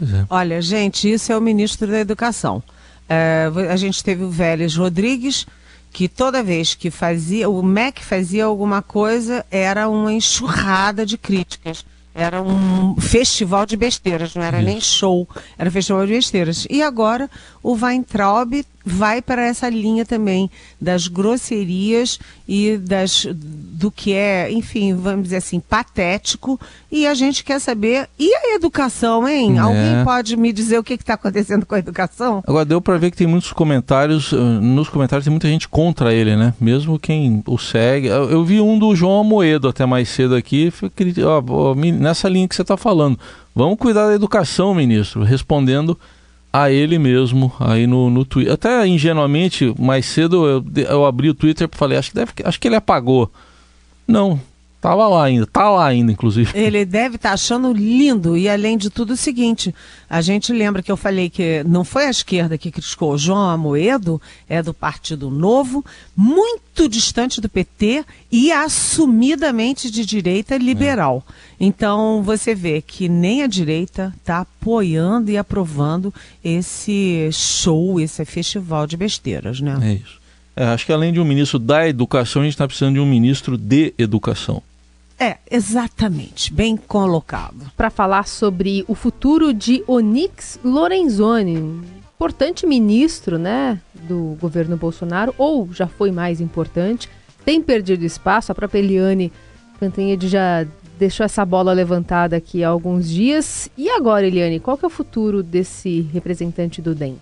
É. 0.00 0.24
Olha, 0.30 0.62
gente, 0.62 1.12
isso 1.12 1.32
é 1.32 1.36
o 1.36 1.40
ministro 1.40 1.88
da 1.88 1.98
Educação. 1.98 2.62
É, 3.08 3.50
a 3.68 3.74
gente 3.74 4.04
teve 4.04 4.22
o 4.22 4.30
Vélez 4.30 4.76
Rodrigues, 4.76 5.44
que 5.92 6.08
toda 6.08 6.44
vez 6.44 6.76
que 6.76 6.92
fazia, 6.92 7.50
o 7.50 7.60
MEC 7.60 8.04
fazia 8.04 8.44
alguma 8.44 8.82
coisa, 8.82 9.44
era 9.50 9.88
uma 9.88 10.12
enxurrada 10.12 11.04
de 11.04 11.18
críticas. 11.18 11.84
Era 12.14 12.40
um 12.40 12.94
festival 13.00 13.66
de 13.66 13.76
besteiras, 13.76 14.36
não 14.36 14.44
era 14.44 14.58
Isso. 14.58 14.66
nem 14.66 14.80
show, 14.80 15.28
era 15.58 15.70
festival 15.72 16.06
de 16.06 16.12
besteiras. 16.12 16.68
E 16.70 16.82
agora 16.82 17.28
o 17.60 17.72
Weintraub 17.72 18.64
vai 18.84 19.22
para 19.22 19.44
essa 19.44 19.68
linha 19.68 20.04
também 20.04 20.50
das 20.80 21.08
grosserias 21.08 22.18
e 22.46 22.76
das 22.76 23.26
do 23.30 23.90
que 23.90 24.12
é, 24.12 24.50
enfim, 24.52 24.94
vamos 24.94 25.24
dizer 25.24 25.36
assim, 25.36 25.58
patético. 25.58 26.60
E 26.90 27.06
a 27.06 27.14
gente 27.14 27.42
quer 27.42 27.58
saber 27.60 28.08
e 28.18 28.32
a 28.34 28.54
educação, 28.54 29.28
hein? 29.28 29.56
É. 29.56 29.58
Alguém 29.58 30.04
pode 30.04 30.36
me 30.36 30.52
dizer 30.52 30.78
o 30.78 30.84
que 30.84 30.94
está 30.94 31.14
acontecendo 31.14 31.66
com 31.66 31.74
a 31.74 31.78
educação? 31.78 32.42
Agora 32.46 32.64
deu 32.64 32.80
para 32.80 32.98
ver 32.98 33.10
que 33.10 33.16
tem 33.16 33.26
muitos 33.26 33.52
comentários, 33.52 34.32
eh, 34.32 34.36
nos 34.36 34.88
comentários 34.88 35.24
tem 35.24 35.30
muita 35.32 35.48
gente 35.48 35.68
contra 35.68 36.12
ele, 36.12 36.36
né? 36.36 36.54
Mesmo 36.60 36.98
quem 36.98 37.42
o 37.46 37.58
segue. 37.58 38.06
Eu, 38.06 38.30
eu 38.30 38.44
vi 38.44 38.60
um 38.60 38.78
do 38.78 38.94
João 38.94 39.20
Amoedo 39.20 39.68
até 39.68 39.86
mais 39.86 40.08
cedo 40.08 40.34
aqui, 40.34 40.72
nessa 41.98 42.28
linha 42.28 42.46
que 42.46 42.54
você 42.54 42.62
está 42.62 42.76
falando. 42.76 43.18
Vamos 43.54 43.78
cuidar 43.78 44.08
da 44.08 44.14
educação, 44.14 44.74
ministro, 44.74 45.22
respondendo 45.22 45.98
a 46.52 46.70
ele 46.70 46.98
mesmo 46.98 47.52
aí 47.58 47.86
no, 47.86 48.10
no 48.10 48.24
Twitter. 48.24 48.52
Até 48.52 48.86
ingenuamente, 48.86 49.74
mais 49.78 50.04
cedo 50.06 50.46
eu, 50.46 50.64
eu 50.76 51.06
abri 51.06 51.30
o 51.30 51.34
Twitter 51.34 51.68
e 51.72 51.76
falei, 51.76 51.96
acho 51.96 52.10
que, 52.10 52.16
deve, 52.16 52.32
acho 52.44 52.60
que 52.60 52.68
ele 52.68 52.76
apagou. 52.76 53.32
Não, 54.06 54.38
Tava 54.82 55.06
lá 55.06 55.26
ainda, 55.26 55.46
tá 55.46 55.70
lá 55.70 55.86
ainda, 55.86 56.10
inclusive. 56.10 56.50
Ele 56.58 56.84
deve 56.84 57.14
estar 57.14 57.28
tá 57.28 57.34
achando 57.34 57.72
lindo. 57.72 58.36
E 58.36 58.48
além 58.48 58.76
de 58.76 58.90
tudo, 58.90 59.12
o 59.12 59.16
seguinte: 59.16 59.72
a 60.10 60.20
gente 60.20 60.52
lembra 60.52 60.82
que 60.82 60.90
eu 60.90 60.96
falei 60.96 61.30
que 61.30 61.62
não 61.62 61.84
foi 61.84 62.06
a 62.06 62.10
esquerda 62.10 62.58
que 62.58 62.72
criticou. 62.72 63.16
João 63.16 63.48
Amoedo 63.48 64.20
é 64.48 64.60
do 64.60 64.74
Partido 64.74 65.30
Novo, 65.30 65.84
muito 66.16 66.88
distante 66.88 67.40
do 67.40 67.48
PT 67.48 68.04
e 68.32 68.50
assumidamente 68.50 69.88
de 69.88 70.04
direita 70.04 70.56
liberal. 70.56 71.24
É. 71.28 71.64
Então 71.64 72.20
você 72.24 72.52
vê 72.52 72.82
que 72.82 73.08
nem 73.08 73.44
a 73.44 73.46
direita 73.46 74.12
está 74.18 74.40
apoiando 74.40 75.30
e 75.30 75.38
aprovando 75.38 76.12
esse 76.42 77.28
show, 77.30 78.00
esse 78.00 78.24
festival 78.24 78.88
de 78.88 78.96
besteiras, 78.96 79.60
né? 79.60 79.78
É 79.80 79.92
isso. 79.92 80.20
É, 80.56 80.64
acho 80.64 80.84
que 80.84 80.92
além 80.92 81.12
de 81.12 81.20
um 81.20 81.24
ministro 81.24 81.60
da 81.60 81.88
educação, 81.88 82.42
a 82.42 82.44
gente 82.44 82.54
está 82.54 82.66
precisando 82.66 82.94
de 82.94 83.00
um 83.00 83.06
ministro 83.06 83.56
de 83.56 83.94
educação. 83.96 84.60
É, 85.22 85.38
exatamente, 85.48 86.52
bem 86.52 86.76
colocado. 86.76 87.70
Para 87.76 87.90
falar 87.90 88.26
sobre 88.26 88.84
o 88.88 88.94
futuro 88.96 89.54
de 89.54 89.84
Onyx 89.86 90.58
Lorenzoni, 90.64 91.80
importante 92.12 92.66
ministro, 92.66 93.38
né, 93.38 93.80
do 93.94 94.36
governo 94.40 94.76
Bolsonaro, 94.76 95.32
ou 95.38 95.72
já 95.72 95.86
foi 95.86 96.10
mais 96.10 96.40
importante, 96.40 97.08
tem 97.44 97.62
perdido 97.62 98.04
espaço. 98.04 98.50
A 98.50 98.54
própria 98.54 98.80
Eliane 98.80 99.32
Cantanhede 99.78 100.26
já 100.26 100.66
deixou 100.98 101.24
essa 101.24 101.44
bola 101.44 101.72
levantada 101.72 102.34
aqui 102.34 102.64
há 102.64 102.70
alguns 102.70 103.08
dias. 103.08 103.70
E 103.78 103.88
agora, 103.90 104.26
Eliane, 104.26 104.58
qual 104.58 104.76
que 104.76 104.84
é 104.84 104.88
o 104.88 104.90
futuro 104.90 105.40
desse 105.40 106.00
representante 106.12 106.82
do 106.82 106.96
DEM? 106.96 107.16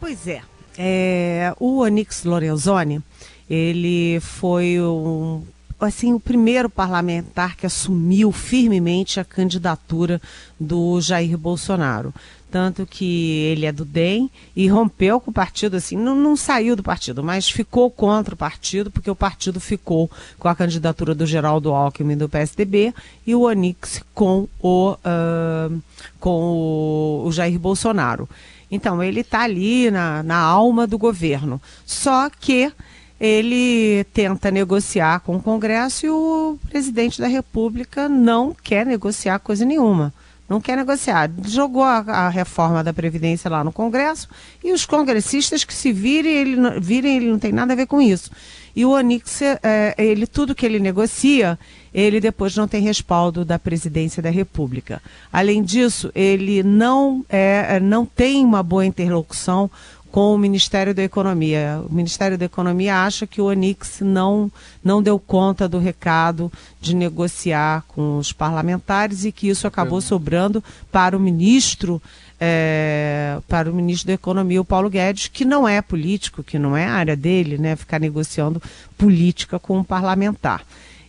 Pois 0.00 0.26
é, 0.26 0.40
é 0.78 1.52
o 1.60 1.80
Onyx 1.82 2.24
Lorenzoni, 2.24 3.02
ele 3.50 4.20
foi 4.20 4.80
um 4.80 5.42
assim, 5.80 6.12
o 6.12 6.20
primeiro 6.20 6.68
parlamentar 6.68 7.56
que 7.56 7.66
assumiu 7.66 8.32
firmemente 8.32 9.20
a 9.20 9.24
candidatura 9.24 10.20
do 10.58 11.00
Jair 11.00 11.36
Bolsonaro. 11.36 12.12
Tanto 12.50 12.86
que 12.86 13.42
ele 13.52 13.66
é 13.66 13.72
do 13.72 13.84
DEM 13.84 14.30
e 14.56 14.68
rompeu 14.68 15.20
com 15.20 15.30
o 15.30 15.34
partido, 15.34 15.76
assim, 15.76 15.96
não, 15.96 16.14
não 16.14 16.34
saiu 16.34 16.74
do 16.74 16.82
partido, 16.82 17.22
mas 17.22 17.48
ficou 17.48 17.90
contra 17.90 18.34
o 18.34 18.38
partido, 18.38 18.90
porque 18.90 19.10
o 19.10 19.14
partido 19.14 19.60
ficou 19.60 20.10
com 20.38 20.48
a 20.48 20.54
candidatura 20.54 21.14
do 21.14 21.26
Geraldo 21.26 21.74
Alckmin 21.74 22.16
do 22.16 22.28
PSDB 22.28 22.94
e 23.26 23.34
o 23.34 23.42
Onix 23.42 24.02
com 24.14 24.48
o, 24.60 24.92
uh, 24.92 25.82
com 26.18 26.40
o, 26.40 27.26
o 27.26 27.32
Jair 27.32 27.58
Bolsonaro. 27.58 28.26
Então, 28.70 29.02
ele 29.02 29.20
está 29.20 29.42
ali 29.42 29.90
na, 29.90 30.22
na 30.22 30.38
alma 30.38 30.86
do 30.86 30.98
governo. 30.98 31.60
Só 31.86 32.30
que 32.30 32.72
ele 33.20 34.04
tenta 34.12 34.50
negociar 34.50 35.20
com 35.20 35.36
o 35.36 35.42
Congresso 35.42 36.06
e 36.06 36.10
o 36.10 36.58
presidente 36.70 37.20
da 37.20 37.26
República 37.26 38.08
não 38.08 38.54
quer 38.54 38.86
negociar 38.86 39.38
coisa 39.40 39.64
nenhuma. 39.64 40.12
Não 40.48 40.60
quer 40.62 40.76
negociar. 40.76 41.30
Jogou 41.46 41.82
a, 41.82 41.98
a 41.98 42.28
reforma 42.28 42.82
da 42.82 42.92
Previdência 42.92 43.50
lá 43.50 43.62
no 43.62 43.70
Congresso 43.70 44.28
e 44.64 44.72
os 44.72 44.86
congressistas 44.86 45.62
que 45.62 45.74
se 45.74 45.92
virem, 45.92 46.32
ele, 46.32 46.80
virem, 46.80 47.16
ele 47.18 47.30
não 47.30 47.38
tem 47.38 47.52
nada 47.52 47.74
a 47.74 47.76
ver 47.76 47.86
com 47.86 48.00
isso. 48.00 48.30
E 48.74 48.84
o 48.84 48.90
Onix, 48.90 49.42
é, 49.42 49.94
ele, 49.98 50.26
tudo 50.26 50.54
que 50.54 50.64
ele 50.64 50.78
negocia, 50.78 51.58
ele 51.92 52.20
depois 52.20 52.56
não 52.56 52.68
tem 52.68 52.80
respaldo 52.80 53.44
da 53.44 53.58
presidência 53.58 54.22
da 54.22 54.30
República. 54.30 55.02
Além 55.32 55.62
disso, 55.62 56.12
ele 56.14 56.62
não, 56.62 57.26
é, 57.28 57.80
não 57.80 58.06
tem 58.06 58.44
uma 58.44 58.62
boa 58.62 58.86
interlocução 58.86 59.70
com 60.10 60.34
o 60.34 60.38
Ministério 60.38 60.94
da 60.94 61.02
Economia. 61.02 61.82
O 61.88 61.92
Ministério 61.92 62.38
da 62.38 62.44
Economia 62.44 63.04
acha 63.04 63.26
que 63.26 63.40
o 63.40 63.46
Onix 63.46 64.00
não, 64.00 64.50
não 64.82 65.02
deu 65.02 65.18
conta 65.18 65.68
do 65.68 65.78
recado 65.78 66.50
de 66.80 66.94
negociar 66.94 67.84
com 67.88 68.18
os 68.18 68.32
parlamentares 68.32 69.24
e 69.24 69.32
que 69.32 69.48
isso 69.48 69.66
acabou 69.66 70.00
sobrando 70.00 70.62
para 70.90 71.16
o 71.16 71.20
ministro. 71.20 72.00
É, 72.40 73.38
para 73.48 73.68
o 73.68 73.74
ministro 73.74 74.06
da 74.06 74.12
Economia, 74.12 74.60
o 74.60 74.64
Paulo 74.64 74.88
Guedes, 74.88 75.26
que 75.26 75.44
não 75.44 75.66
é 75.66 75.82
político, 75.82 76.44
que 76.44 76.56
não 76.56 76.76
é 76.76 76.86
a 76.86 76.92
área 76.92 77.16
dele, 77.16 77.58
né, 77.58 77.74
ficar 77.74 77.98
negociando 77.98 78.62
política 78.96 79.58
com 79.58 79.78
um 79.78 79.82
parlamentar. 79.82 80.64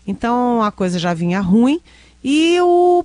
Então 0.08 0.64
a 0.64 0.72
coisa 0.72 0.98
já 0.98 1.14
vinha 1.14 1.40
ruim. 1.40 1.80
E 2.24 2.58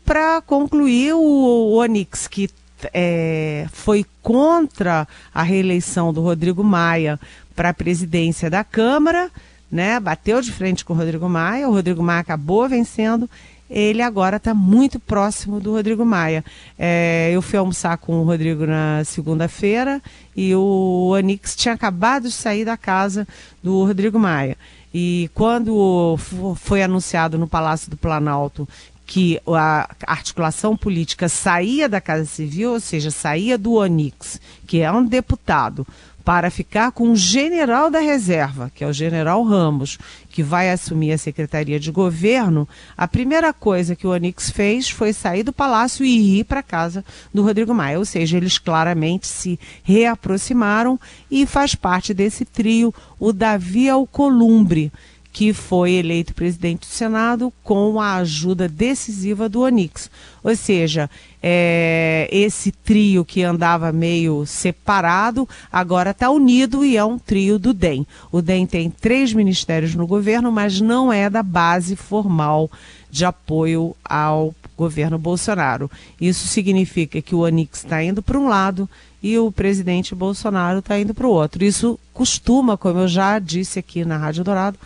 para 0.04 0.40
concluir, 0.40 1.12
o, 1.12 1.18
o 1.18 1.74
Onix, 1.74 2.26
que 2.26 2.48
é, 2.92 3.66
foi 3.72 4.04
contra 4.22 5.06
a 5.32 5.42
reeleição 5.42 6.12
do 6.12 6.20
Rodrigo 6.20 6.62
Maia 6.62 7.18
para 7.54 7.70
a 7.70 7.74
presidência 7.74 8.50
da 8.50 8.64
Câmara, 8.64 9.30
né? 9.70 9.98
Bateu 10.00 10.40
de 10.40 10.52
frente 10.52 10.84
com 10.84 10.92
o 10.92 10.96
Rodrigo 10.96 11.28
Maia, 11.28 11.68
o 11.68 11.72
Rodrigo 11.72 12.02
Maia 12.02 12.20
acabou 12.20 12.68
vencendo. 12.68 13.28
Ele 13.68 14.02
agora 14.02 14.36
está 14.36 14.54
muito 14.54 15.00
próximo 15.00 15.58
do 15.58 15.72
Rodrigo 15.72 16.04
Maia. 16.04 16.44
É, 16.78 17.30
eu 17.32 17.40
fui 17.40 17.58
almoçar 17.58 17.96
com 17.96 18.20
o 18.20 18.24
Rodrigo 18.24 18.66
na 18.66 19.02
segunda-feira 19.04 20.02
e 20.36 20.54
o 20.54 21.08
Onix 21.12 21.56
tinha 21.56 21.74
acabado 21.74 22.24
de 22.24 22.32
sair 22.32 22.64
da 22.64 22.76
casa 22.76 23.26
do 23.62 23.84
Rodrigo 23.84 24.18
Maia. 24.18 24.56
E 24.92 25.28
quando 25.34 26.16
foi 26.54 26.82
anunciado 26.82 27.36
no 27.36 27.48
Palácio 27.48 27.90
do 27.90 27.96
Planalto 27.96 28.68
que 29.06 29.40
a 29.46 29.88
articulação 30.06 30.76
política 30.76 31.28
saía 31.28 31.88
da 31.88 32.00
Casa 32.00 32.24
Civil, 32.24 32.72
ou 32.72 32.80
seja, 32.80 33.10
saía 33.10 33.58
do 33.58 33.74
Onix, 33.74 34.40
que 34.66 34.80
é 34.80 34.90
um 34.90 35.04
deputado, 35.04 35.86
para 36.24 36.50
ficar 36.50 36.90
com 36.90 37.10
o 37.10 37.16
general 37.16 37.90
da 37.90 37.98
reserva, 37.98 38.72
que 38.74 38.82
é 38.82 38.86
o 38.86 38.92
general 38.94 39.44
Ramos, 39.44 39.98
que 40.30 40.42
vai 40.42 40.70
assumir 40.70 41.12
a 41.12 41.18
Secretaria 41.18 41.78
de 41.78 41.92
Governo, 41.92 42.66
a 42.96 43.06
primeira 43.06 43.52
coisa 43.52 43.94
que 43.94 44.06
o 44.06 44.10
Onix 44.10 44.50
fez 44.50 44.88
foi 44.88 45.12
sair 45.12 45.42
do 45.42 45.52
palácio 45.52 46.04
e 46.04 46.40
ir 46.40 46.44
para 46.44 46.60
a 46.60 46.62
casa 46.62 47.04
do 47.32 47.42
Rodrigo 47.42 47.74
Maia. 47.74 47.98
Ou 47.98 48.06
seja, 48.06 48.38
eles 48.38 48.56
claramente 48.56 49.26
se 49.26 49.60
reaproximaram 49.82 50.98
e 51.30 51.44
faz 51.44 51.74
parte 51.74 52.14
desse 52.14 52.46
trio 52.46 52.92
o 53.20 53.30
Davi 53.30 53.90
Alcolumbre, 53.90 54.90
que 55.34 55.52
foi 55.52 55.94
eleito 55.94 56.32
presidente 56.32 56.82
do 56.82 56.86
Senado 56.86 57.52
com 57.64 58.00
a 58.00 58.14
ajuda 58.18 58.68
decisiva 58.68 59.48
do 59.48 59.62
Onix. 59.62 60.08
Ou 60.44 60.54
seja, 60.54 61.10
é, 61.42 62.28
esse 62.30 62.70
trio 62.70 63.24
que 63.24 63.42
andava 63.42 63.90
meio 63.90 64.46
separado 64.46 65.48
agora 65.72 66.12
está 66.12 66.30
unido 66.30 66.84
e 66.84 66.96
é 66.96 67.04
um 67.04 67.18
trio 67.18 67.58
do 67.58 67.74
DEM. 67.74 68.06
O 68.30 68.40
DEM 68.40 68.64
tem 68.64 68.88
três 68.88 69.32
ministérios 69.32 69.96
no 69.96 70.06
governo, 70.06 70.52
mas 70.52 70.80
não 70.80 71.12
é 71.12 71.28
da 71.28 71.42
base 71.42 71.96
formal 71.96 72.70
de 73.10 73.24
apoio 73.24 73.96
ao 74.04 74.54
governo 74.76 75.18
Bolsonaro. 75.18 75.90
Isso 76.20 76.46
significa 76.46 77.20
que 77.20 77.34
o 77.34 77.40
Onix 77.40 77.78
está 77.78 78.00
indo 78.04 78.22
para 78.22 78.38
um 78.38 78.46
lado 78.46 78.88
e 79.20 79.36
o 79.36 79.50
presidente 79.50 80.14
Bolsonaro 80.14 80.78
está 80.78 80.96
indo 80.96 81.12
para 81.12 81.26
o 81.26 81.30
outro. 81.30 81.64
Isso 81.64 81.98
costuma, 82.12 82.76
como 82.76 83.00
eu 83.00 83.08
já 83.08 83.40
disse 83.40 83.80
aqui 83.80 84.04
na 84.04 84.16
Rádio 84.16 84.44
Dourado, 84.44 84.78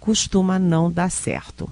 costuma 0.00 0.58
não 0.58 0.90
dar 0.90 1.10
certo. 1.10 1.70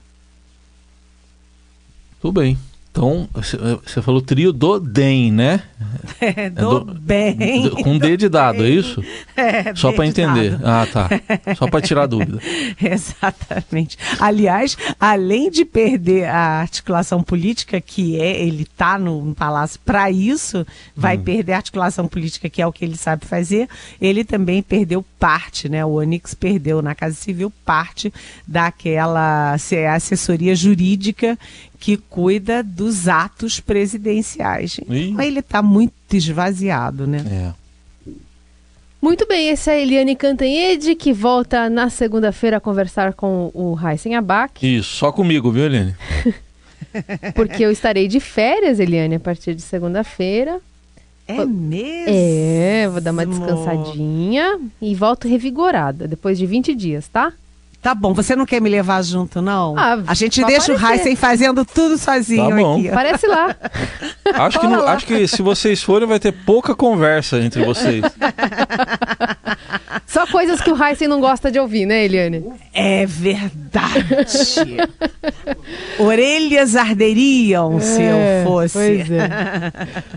Tudo 2.20 2.40
bem. 2.40 2.58
Então, 2.98 3.28
você 3.32 4.02
falou 4.02 4.20
trio 4.20 4.52
do 4.52 4.80
DEM, 4.80 5.30
né? 5.30 5.62
É, 6.20 6.50
do, 6.50 6.78
é 6.78 6.84
do 6.84 6.94
bem. 6.94 7.62
Do, 7.62 7.76
com 7.76 7.96
D 7.96 8.16
de 8.16 8.28
dado, 8.28 8.64
é 8.64 8.68
isso? 8.68 9.04
É, 9.36 9.72
Só 9.76 9.92
para 9.92 10.04
entender. 10.04 10.58
Ah, 10.64 10.84
tá. 10.92 11.08
Só 11.56 11.68
para 11.68 11.80
tirar 11.80 12.06
dúvida. 12.06 12.40
Exatamente. 12.82 13.96
Aliás, 14.18 14.76
além 14.98 15.48
de 15.48 15.64
perder 15.64 16.24
a 16.24 16.60
articulação 16.60 17.22
política, 17.22 17.80
que 17.80 18.20
é, 18.20 18.42
ele 18.42 18.62
está 18.62 18.98
no, 18.98 19.24
no, 19.24 19.34
palácio 19.34 19.78
para 19.84 20.10
isso, 20.10 20.66
vai 20.96 21.16
hum. 21.16 21.22
perder 21.22 21.52
a 21.52 21.56
articulação 21.58 22.08
política, 22.08 22.50
que 22.50 22.60
é 22.60 22.66
o 22.66 22.72
que 22.72 22.84
ele 22.84 22.96
sabe 22.96 23.24
fazer, 23.26 23.68
ele 24.00 24.24
também 24.24 24.60
perdeu 24.60 25.04
parte, 25.20 25.68
né? 25.68 25.84
O 25.84 25.90
Onix 25.90 26.34
perdeu 26.34 26.82
na 26.82 26.96
Casa 26.96 27.14
Civil 27.14 27.52
parte 27.64 28.12
daquela 28.46 29.54
assessoria 29.94 30.56
jurídica 30.56 31.38
que 31.78 31.96
cuida 31.96 32.62
dos 32.62 33.08
atos 33.08 33.60
presidenciais. 33.60 34.78
Ih. 34.88 35.14
Ele 35.20 35.40
está 35.40 35.62
muito 35.62 35.92
esvaziado, 36.12 37.06
né? 37.06 37.24
É. 37.30 37.68
Muito 39.00 39.26
bem, 39.28 39.50
esse 39.50 39.70
é 39.70 39.74
a 39.74 39.78
Eliane 39.78 40.16
Cantanhede, 40.16 40.96
que 40.96 41.12
volta 41.12 41.70
na 41.70 41.88
segunda-feira 41.88 42.56
a 42.56 42.60
conversar 42.60 43.14
com 43.14 43.48
o 43.54 43.78
Heisen 43.80 44.16
Abac. 44.16 44.66
Isso, 44.66 44.96
só 44.96 45.12
comigo, 45.12 45.52
viu, 45.52 45.66
Eliane? 45.66 45.94
Porque 47.34 47.64
eu 47.64 47.70
estarei 47.70 48.08
de 48.08 48.18
férias, 48.18 48.80
Eliane, 48.80 49.14
a 49.14 49.20
partir 49.20 49.54
de 49.54 49.62
segunda-feira. 49.62 50.60
É 51.28 51.44
mesmo? 51.44 52.06
É, 52.08 52.88
vou 52.88 53.00
dar 53.00 53.12
uma 53.12 53.26
descansadinha 53.26 54.58
e 54.80 54.94
volto 54.94 55.28
revigorada, 55.28 56.08
depois 56.08 56.36
de 56.36 56.46
20 56.46 56.74
dias, 56.74 57.06
tá? 57.06 57.32
Tá 57.80 57.94
bom, 57.94 58.12
você 58.12 58.34
não 58.34 58.44
quer 58.44 58.60
me 58.60 58.68
levar 58.68 59.02
junto, 59.02 59.40
não? 59.40 59.74
Ah, 59.78 60.02
a 60.06 60.14
gente 60.14 60.44
deixa 60.44 60.72
aparecer. 60.74 60.86
o 60.86 60.92
Heisen 60.92 61.16
fazendo 61.16 61.64
tudo 61.64 61.96
sozinho 61.96 62.48
tá 62.48 62.56
bom. 62.56 62.78
aqui. 62.78 62.88
Parece 62.88 63.26
lá. 63.26 63.54
Acho 64.34 64.60
que, 64.60 64.66
não, 64.66 64.86
acho 64.86 65.06
que 65.06 65.26
se 65.26 65.40
vocês 65.40 65.82
forem, 65.82 66.06
vai 66.06 66.20
ter 66.20 66.32
pouca 66.32 66.74
conversa 66.74 67.38
entre 67.38 67.64
vocês. 67.64 68.04
Só 70.06 70.26
coisas 70.26 70.60
que 70.60 70.70
o 70.70 70.84
Heisen 70.84 71.08
não 71.08 71.18
gosta 71.18 71.50
de 71.50 71.58
ouvir, 71.58 71.86
né, 71.86 72.04
Eliane? 72.04 72.44
É 72.74 73.06
verdade. 73.06 74.76
Orelhas 75.98 76.76
arderiam 76.76 77.78
é, 77.78 77.80
se 77.80 78.02
eu 78.02 78.16
fosse. 78.44 78.74
Pois 78.74 79.10
é. 79.10 79.72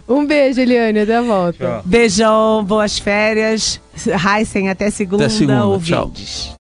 Um 0.10 0.26
beijo, 0.26 0.60
Eliane, 0.60 1.00
até 1.00 1.16
a 1.16 1.22
volta. 1.22 1.58
Tchau. 1.66 1.82
Beijão, 1.86 2.66
boas 2.66 3.00
férias. 3.00 3.80
Heisen, 4.06 4.70
até 4.70 4.90
segunda, 4.90 5.26
até 5.26 5.34
segunda. 5.34 5.66
Ouvintes. 5.66 6.46
Tchau. 6.48 6.56